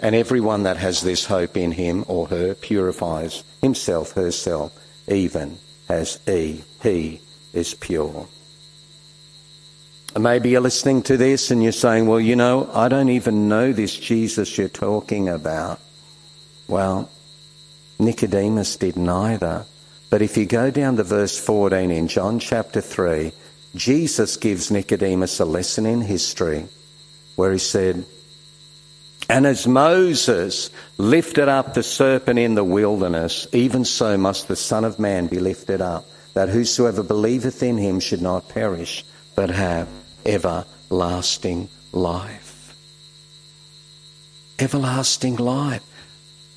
And 0.00 0.14
everyone 0.14 0.64
that 0.64 0.76
has 0.76 1.00
this 1.00 1.24
hope 1.24 1.56
in 1.56 1.72
him 1.72 2.04
or 2.06 2.26
her 2.28 2.54
purifies 2.54 3.44
himself, 3.62 4.12
herself, 4.12 4.72
even 5.08 5.58
as 5.88 6.20
he, 6.26 6.62
he 6.82 7.20
is 7.54 7.74
pure. 7.74 8.28
And 10.16 10.22
maybe 10.22 10.48
you're 10.48 10.62
listening 10.62 11.02
to 11.02 11.18
this 11.18 11.50
and 11.50 11.62
you're 11.62 11.72
saying, 11.72 12.06
well, 12.06 12.18
you 12.18 12.36
know, 12.36 12.70
I 12.72 12.88
don't 12.88 13.10
even 13.10 13.50
know 13.50 13.74
this 13.74 13.94
Jesus 13.94 14.56
you're 14.56 14.70
talking 14.70 15.28
about. 15.28 15.78
Well, 16.68 17.10
Nicodemus 17.98 18.76
didn't 18.76 19.10
either. 19.10 19.66
But 20.08 20.22
if 20.22 20.38
you 20.38 20.46
go 20.46 20.70
down 20.70 20.96
to 20.96 21.02
verse 21.02 21.38
14 21.38 21.90
in 21.90 22.08
John 22.08 22.38
chapter 22.38 22.80
3, 22.80 23.30
Jesus 23.74 24.38
gives 24.38 24.70
Nicodemus 24.70 25.38
a 25.38 25.44
lesson 25.44 25.84
in 25.84 26.00
history 26.00 26.64
where 27.34 27.52
he 27.52 27.58
said, 27.58 28.06
And 29.28 29.46
as 29.46 29.66
Moses 29.66 30.70
lifted 30.96 31.50
up 31.50 31.74
the 31.74 31.82
serpent 31.82 32.38
in 32.38 32.54
the 32.54 32.64
wilderness, 32.64 33.48
even 33.52 33.84
so 33.84 34.16
must 34.16 34.48
the 34.48 34.56
Son 34.56 34.86
of 34.86 34.98
Man 34.98 35.26
be 35.26 35.40
lifted 35.40 35.82
up, 35.82 36.06
that 36.32 36.48
whosoever 36.48 37.02
believeth 37.02 37.62
in 37.62 37.76
him 37.76 38.00
should 38.00 38.22
not 38.22 38.48
perish, 38.48 39.04
but 39.34 39.50
have 39.50 39.86
everlasting 40.26 41.68
life. 41.92 42.74
Everlasting 44.58 45.36
life. 45.36 45.82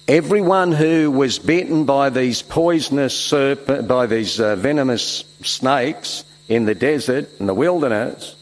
Everyone 0.08 0.72
who 0.72 1.12
was 1.12 1.38
bitten 1.38 1.86
by 1.86 2.10
these 2.10 2.42
poisonous 2.42 3.16
serpent, 3.16 3.88
by 3.88 4.08
these 4.08 4.40
uh, 4.40 4.56
venomous 4.56 5.24
snakes 5.44 6.24
in 6.48 6.66
the 6.66 6.74
desert, 6.74 7.30
in 7.40 7.46
the 7.46 7.54
wilderness, 7.54 8.36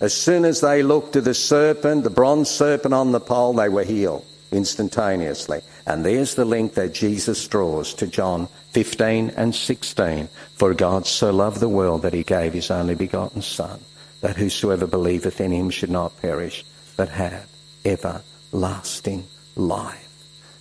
as 0.00 0.14
soon 0.14 0.44
as 0.44 0.60
they 0.60 0.84
looked 0.84 1.14
to 1.14 1.20
the 1.20 1.34
serpent, 1.34 2.04
the 2.04 2.10
bronze 2.10 2.48
serpent 2.48 2.94
on 2.94 3.10
the 3.10 3.18
pole, 3.18 3.52
they 3.52 3.68
were 3.68 3.82
healed 3.82 4.24
instantaneously. 4.52 5.60
And 5.86 6.04
there's 6.04 6.34
the 6.34 6.44
link 6.44 6.74
that 6.74 6.94
Jesus 6.94 7.46
draws 7.48 7.94
to 7.94 8.06
John 8.06 8.48
15 8.70 9.30
and 9.30 9.54
16. 9.54 10.28
For 10.54 10.74
God 10.74 11.06
so 11.06 11.32
loved 11.32 11.60
the 11.60 11.68
world 11.68 12.02
that 12.02 12.14
he 12.14 12.22
gave 12.22 12.52
his 12.52 12.70
only 12.70 12.94
begotten 12.94 13.42
Son, 13.42 13.80
that 14.20 14.36
whosoever 14.36 14.86
believeth 14.86 15.40
in 15.40 15.52
him 15.52 15.70
should 15.70 15.90
not 15.90 16.20
perish, 16.20 16.64
but 16.96 17.08
have 17.08 17.48
everlasting 17.84 19.26
life. 19.56 20.08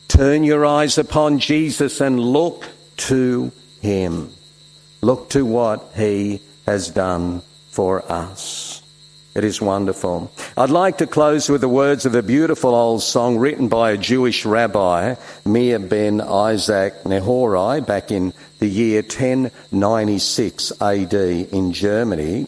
Turn 0.07 0.43
your 0.43 0.65
eyes 0.65 0.97
upon 0.97 1.39
Jesus 1.39 1.99
and 2.01 2.19
look 2.19 2.65
to 2.97 3.51
him. 3.81 4.31
Look 5.01 5.29
to 5.31 5.45
what 5.45 5.91
he 5.95 6.41
has 6.65 6.89
done 6.89 7.41
for 7.69 8.09
us. 8.11 8.81
It 9.35 9.43
is 9.43 9.61
wonderful. 9.61 10.31
I'd 10.57 10.71
like 10.71 10.97
to 10.97 11.05
close 11.05 11.47
with 11.47 11.61
the 11.61 11.69
words 11.69 12.07
of 12.07 12.15
a 12.15 12.23
beautiful 12.23 12.73
old 12.73 13.03
song 13.03 13.37
written 13.37 13.67
by 13.67 13.91
a 13.91 13.97
Jewish 13.97 14.45
rabbi, 14.45 15.13
Meir 15.45 15.77
ben 15.77 16.21
Isaac 16.21 17.03
Nehorai, 17.03 17.85
back 17.85 18.09
in 18.09 18.33
the 18.57 18.67
year 18.67 19.03
1096 19.03 20.81
AD 20.81 21.13
in 21.13 21.71
Germany. 21.71 22.47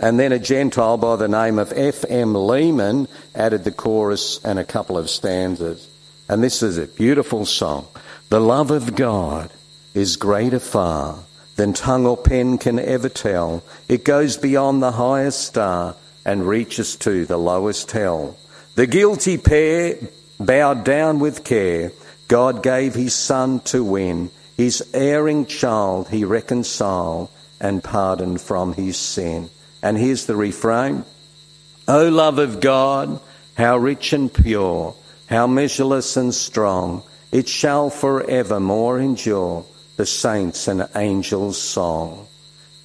And 0.00 0.18
then 0.18 0.32
a 0.32 0.38
Gentile 0.38 0.96
by 0.96 1.16
the 1.16 1.28
name 1.28 1.58
of 1.58 1.72
F.M. 1.74 2.34
Lehman 2.34 3.08
added 3.34 3.64
the 3.64 3.72
chorus 3.72 4.42
and 4.44 4.58
a 4.58 4.64
couple 4.64 4.96
of 4.96 5.10
stanzas. 5.10 5.88
And 6.28 6.42
this 6.42 6.62
is 6.62 6.78
a 6.78 6.86
beautiful 6.86 7.46
song. 7.46 7.88
The 8.28 8.40
love 8.40 8.70
of 8.70 8.94
God 8.94 9.50
is 9.94 10.16
greater 10.16 10.60
far 10.60 11.18
than 11.56 11.72
tongue 11.72 12.06
or 12.06 12.16
pen 12.16 12.58
can 12.58 12.78
ever 12.78 13.08
tell. 13.08 13.64
It 13.88 14.04
goes 14.04 14.36
beyond 14.36 14.82
the 14.82 14.92
highest 14.92 15.40
star 15.40 15.96
and 16.24 16.46
reaches 16.46 16.94
to 16.96 17.24
the 17.24 17.38
lowest 17.38 17.90
hell. 17.90 18.36
The 18.76 18.86
guilty 18.86 19.38
pair 19.38 19.96
bowed 20.38 20.84
down 20.84 21.18
with 21.18 21.42
care. 21.42 21.90
God 22.28 22.62
gave 22.62 22.94
his 22.94 23.14
son 23.14 23.60
to 23.60 23.82
win. 23.82 24.30
His 24.56 24.88
erring 24.94 25.46
child 25.46 26.10
he 26.10 26.24
reconciled 26.24 27.30
and 27.60 27.82
pardoned 27.82 28.40
from 28.40 28.74
his 28.74 28.96
sin. 28.96 29.50
And 29.82 29.96
here's 29.96 30.26
the 30.26 30.36
refrain 30.36 31.04
O 31.86 32.08
love 32.08 32.38
of 32.38 32.60
God, 32.60 33.20
how 33.56 33.78
rich 33.78 34.12
and 34.12 34.32
pure, 34.32 34.94
how 35.26 35.46
measureless 35.46 36.16
and 36.16 36.34
strong, 36.34 37.02
it 37.32 37.48
shall 37.48 37.90
forevermore 37.90 38.98
endure 38.98 39.64
the 39.96 40.06
saints' 40.06 40.68
and 40.68 40.88
angels' 40.94 41.60
song. 41.60 42.26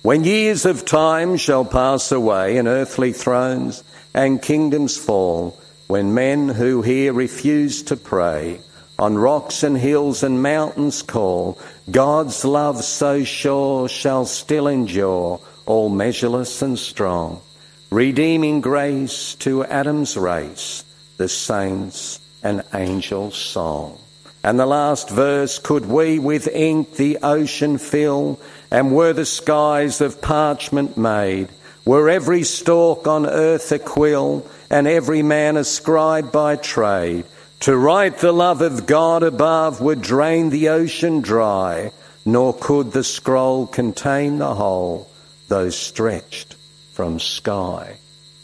When 0.01 0.23
years 0.23 0.65
of 0.65 0.85
time 0.85 1.37
shall 1.37 1.63
pass 1.63 2.11
away 2.11 2.57
and 2.57 2.67
earthly 2.67 3.13
thrones 3.13 3.83
and 4.13 4.41
kingdoms 4.41 4.97
fall, 4.97 5.59
when 5.87 6.13
men 6.13 6.49
who 6.49 6.81
here 6.81 7.13
refuse 7.13 7.83
to 7.83 7.95
pray 7.95 8.59
on 8.99 9.17
rocks 9.17 9.63
and 9.63 9.77
hills 9.77 10.23
and 10.23 10.41
mountains 10.41 11.01
call, 11.01 11.59
God's 11.89 12.43
love 12.45 12.83
so 12.83 13.23
sure 13.23 13.87
shall 13.87 14.25
still 14.25 14.67
endure 14.67 15.39
all 15.65 15.89
measureless 15.89 16.61
and 16.61 16.77
strong, 16.77 17.41
redeeming 17.89 18.61
grace 18.61 19.35
to 19.35 19.63
Adam's 19.65 20.17
race, 20.17 20.83
the 21.17 21.29
saints 21.29 22.19
and 22.43 22.63
angels' 22.73 23.35
song. 23.35 23.97
And 24.43 24.59
the 24.59 24.65
last 24.65 25.09
verse, 25.09 25.59
could 25.59 25.85
we 25.85 26.19
with 26.19 26.47
ink 26.49 26.95
the 26.95 27.19
ocean 27.23 27.77
fill, 27.77 28.39
and 28.69 28.93
were 28.93 29.13
the 29.13 29.25
skies 29.25 30.01
of 30.01 30.21
parchment 30.21 30.97
made, 30.97 31.47
were 31.85 32.09
every 32.09 32.43
stalk 32.43 33.07
on 33.07 33.25
earth 33.25 33.71
a 33.71 33.79
quill, 33.79 34.45
and 34.69 34.87
every 34.87 35.21
man 35.21 35.55
a 35.55 35.63
scribe 35.63 36.31
by 36.31 36.57
trade, 36.57 37.25
to 37.61 37.77
write 37.77 38.17
the 38.17 38.33
love 38.33 38.61
of 38.61 38.85
God 38.85 39.23
above 39.23 39.79
would 39.79 40.01
drain 40.01 40.49
the 40.49 40.67
ocean 40.69 41.21
dry, 41.21 41.91
nor 42.25 42.53
could 42.53 42.91
the 42.91 43.03
scroll 43.03 43.67
contain 43.67 44.39
the 44.39 44.55
whole 44.55 45.09
though 45.53 45.69
stretched 45.69 46.55
from 46.93 47.19
sky 47.19 47.95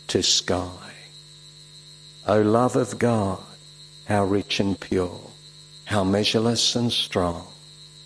to 0.05 0.22
sky. 0.22 0.91
O 2.28 2.39
love 2.39 2.76
of 2.76 2.99
God, 2.99 3.41
how 4.05 4.26
rich 4.26 4.60
and 4.60 4.80
pure, 4.80 5.20
how 5.86 6.03
measureless 6.03 6.76
and 6.76 6.93
strong, 6.93 7.47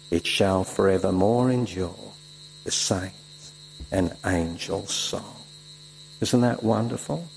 it 0.09 0.25
shall 0.25 0.63
forevermore 0.63 1.51
endure 1.51 2.13
the 2.63 2.71
saints 2.71 3.51
and 3.91 4.15
angels' 4.25 4.93
song. 4.93 5.35
Isn't 6.21 6.39
that 6.39 6.63
wonderful? 6.63 7.27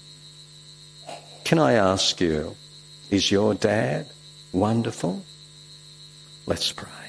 Can 1.43 1.59
I 1.59 1.73
ask 1.73 2.21
you, 2.21 2.55
is 3.11 3.33
your 3.33 3.55
dad 3.55 4.07
wonderful? 4.53 5.21
Let's 6.47 6.71
pray. 6.71 7.06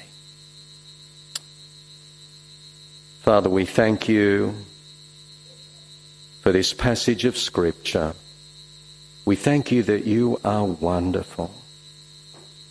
Father, 3.28 3.50
we 3.50 3.66
thank 3.66 4.08
you 4.08 4.54
for 6.40 6.50
this 6.50 6.72
passage 6.72 7.26
of 7.26 7.36
Scripture. 7.36 8.14
We 9.26 9.36
thank 9.36 9.70
you 9.70 9.82
that 9.82 10.06
you 10.06 10.40
are 10.46 10.64
wonderful. 10.64 11.52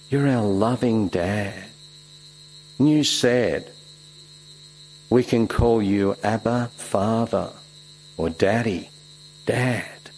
You're 0.09 0.27
our 0.27 0.47
loving 0.47 1.09
dad. 1.09 1.63
And 2.79 2.89
you 2.89 3.03
said 3.03 3.71
we 5.11 5.23
can 5.23 5.47
call 5.47 5.79
you 5.79 6.15
Abba, 6.23 6.71
Father, 6.73 7.51
or 8.17 8.31
Daddy, 8.31 8.89
Dad. 9.45 10.09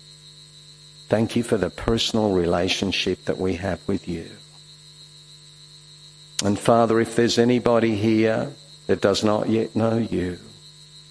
Thank 1.09 1.35
you 1.35 1.43
for 1.43 1.57
the 1.57 1.69
personal 1.69 2.31
relationship 2.31 3.25
that 3.25 3.39
we 3.39 3.55
have 3.55 3.85
with 3.89 4.07
you. 4.07 4.31
And 6.45 6.57
Father, 6.57 7.01
if 7.01 7.17
there's 7.17 7.37
anybody 7.37 7.97
here 7.97 8.53
that 8.89 9.01
does 9.01 9.23
not 9.23 9.47
yet 9.47 9.75
know 9.75 9.99
you. 9.99 10.39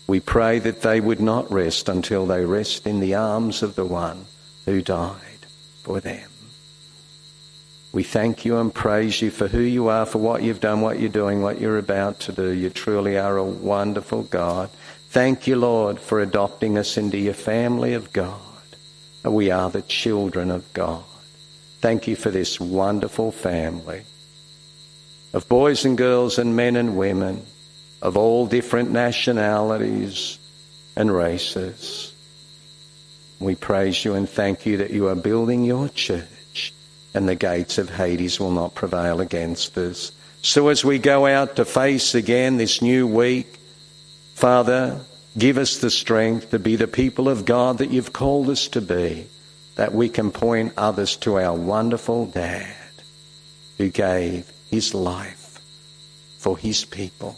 We 0.08 0.18
pray 0.18 0.58
that 0.58 0.82
they 0.82 1.00
would 1.00 1.20
not 1.20 1.48
rest 1.48 1.88
until 1.88 2.26
they 2.26 2.44
rest 2.44 2.88
in 2.88 2.98
the 2.98 3.14
arms 3.14 3.62
of 3.62 3.76
the 3.76 3.84
one 3.84 4.26
who 4.64 4.82
died 4.82 5.46
for 5.84 6.00
them. 6.00 6.28
We 7.92 8.02
thank 8.02 8.44
you 8.44 8.58
and 8.58 8.74
praise 8.74 9.22
you 9.22 9.30
for 9.30 9.46
who 9.46 9.60
you 9.60 9.86
are, 9.86 10.06
for 10.06 10.18
what 10.18 10.42
you've 10.42 10.58
done, 10.58 10.80
what 10.80 10.98
you're 10.98 11.08
doing, 11.08 11.40
what 11.40 11.60
you're 11.60 11.78
about 11.78 12.18
to 12.20 12.32
do. 12.32 12.50
You 12.50 12.68
truly 12.68 13.16
are 13.16 13.36
a 13.36 13.44
wonderful 13.44 14.24
God. 14.24 14.70
Thank 15.10 15.46
you, 15.46 15.54
Lord, 15.54 16.00
for 16.00 16.20
adopting 16.20 16.76
us 16.78 16.96
into 16.96 17.16
your 17.16 17.32
family 17.32 17.94
of 17.94 18.12
God. 18.12 18.40
we 19.22 19.52
are 19.52 19.70
the 19.70 19.82
children 19.82 20.50
of 20.50 20.72
God. 20.72 21.04
Thank 21.80 22.08
you 22.08 22.16
for 22.16 22.32
this 22.32 22.58
wonderful 22.58 23.30
family 23.30 24.02
of 25.32 25.48
boys 25.48 25.84
and 25.84 25.96
girls 25.96 26.40
and 26.40 26.56
men 26.56 26.74
and 26.74 26.96
women 26.96 27.46
of 28.00 28.16
all 28.16 28.46
different 28.46 28.90
nationalities 28.90 30.38
and 30.96 31.14
races. 31.14 32.12
We 33.40 33.54
praise 33.54 34.04
you 34.04 34.14
and 34.14 34.28
thank 34.28 34.66
you 34.66 34.78
that 34.78 34.90
you 34.90 35.08
are 35.08 35.14
building 35.14 35.64
your 35.64 35.88
church 35.88 36.74
and 37.14 37.28
the 37.28 37.34
gates 37.34 37.78
of 37.78 37.90
Hades 37.90 38.38
will 38.38 38.50
not 38.50 38.74
prevail 38.74 39.20
against 39.20 39.76
us. 39.78 40.12
So 40.42 40.68
as 40.68 40.84
we 40.84 40.98
go 40.98 41.26
out 41.26 41.56
to 41.56 41.64
face 41.64 42.14
again 42.14 42.56
this 42.56 42.80
new 42.82 43.06
week, 43.06 43.58
Father, 44.34 45.00
give 45.36 45.58
us 45.58 45.78
the 45.78 45.90
strength 45.90 46.50
to 46.50 46.58
be 46.58 46.76
the 46.76 46.86
people 46.86 47.28
of 47.28 47.44
God 47.44 47.78
that 47.78 47.90
you've 47.90 48.12
called 48.12 48.50
us 48.50 48.68
to 48.68 48.80
be, 48.80 49.26
that 49.76 49.92
we 49.92 50.08
can 50.08 50.30
point 50.30 50.74
others 50.76 51.16
to 51.16 51.38
our 51.38 51.56
wonderful 51.56 52.26
dad 52.26 52.74
who 53.78 53.88
gave 53.88 54.50
his 54.70 54.94
life 54.94 55.60
for 56.38 56.56
his 56.56 56.84
people 56.84 57.36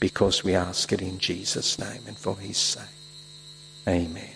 because 0.00 0.44
we 0.44 0.54
ask 0.54 0.92
it 0.92 1.02
in 1.02 1.18
Jesus' 1.18 1.78
name 1.78 2.02
and 2.06 2.16
for 2.16 2.36
his 2.36 2.56
sake. 2.56 2.84
Amen. 3.86 4.27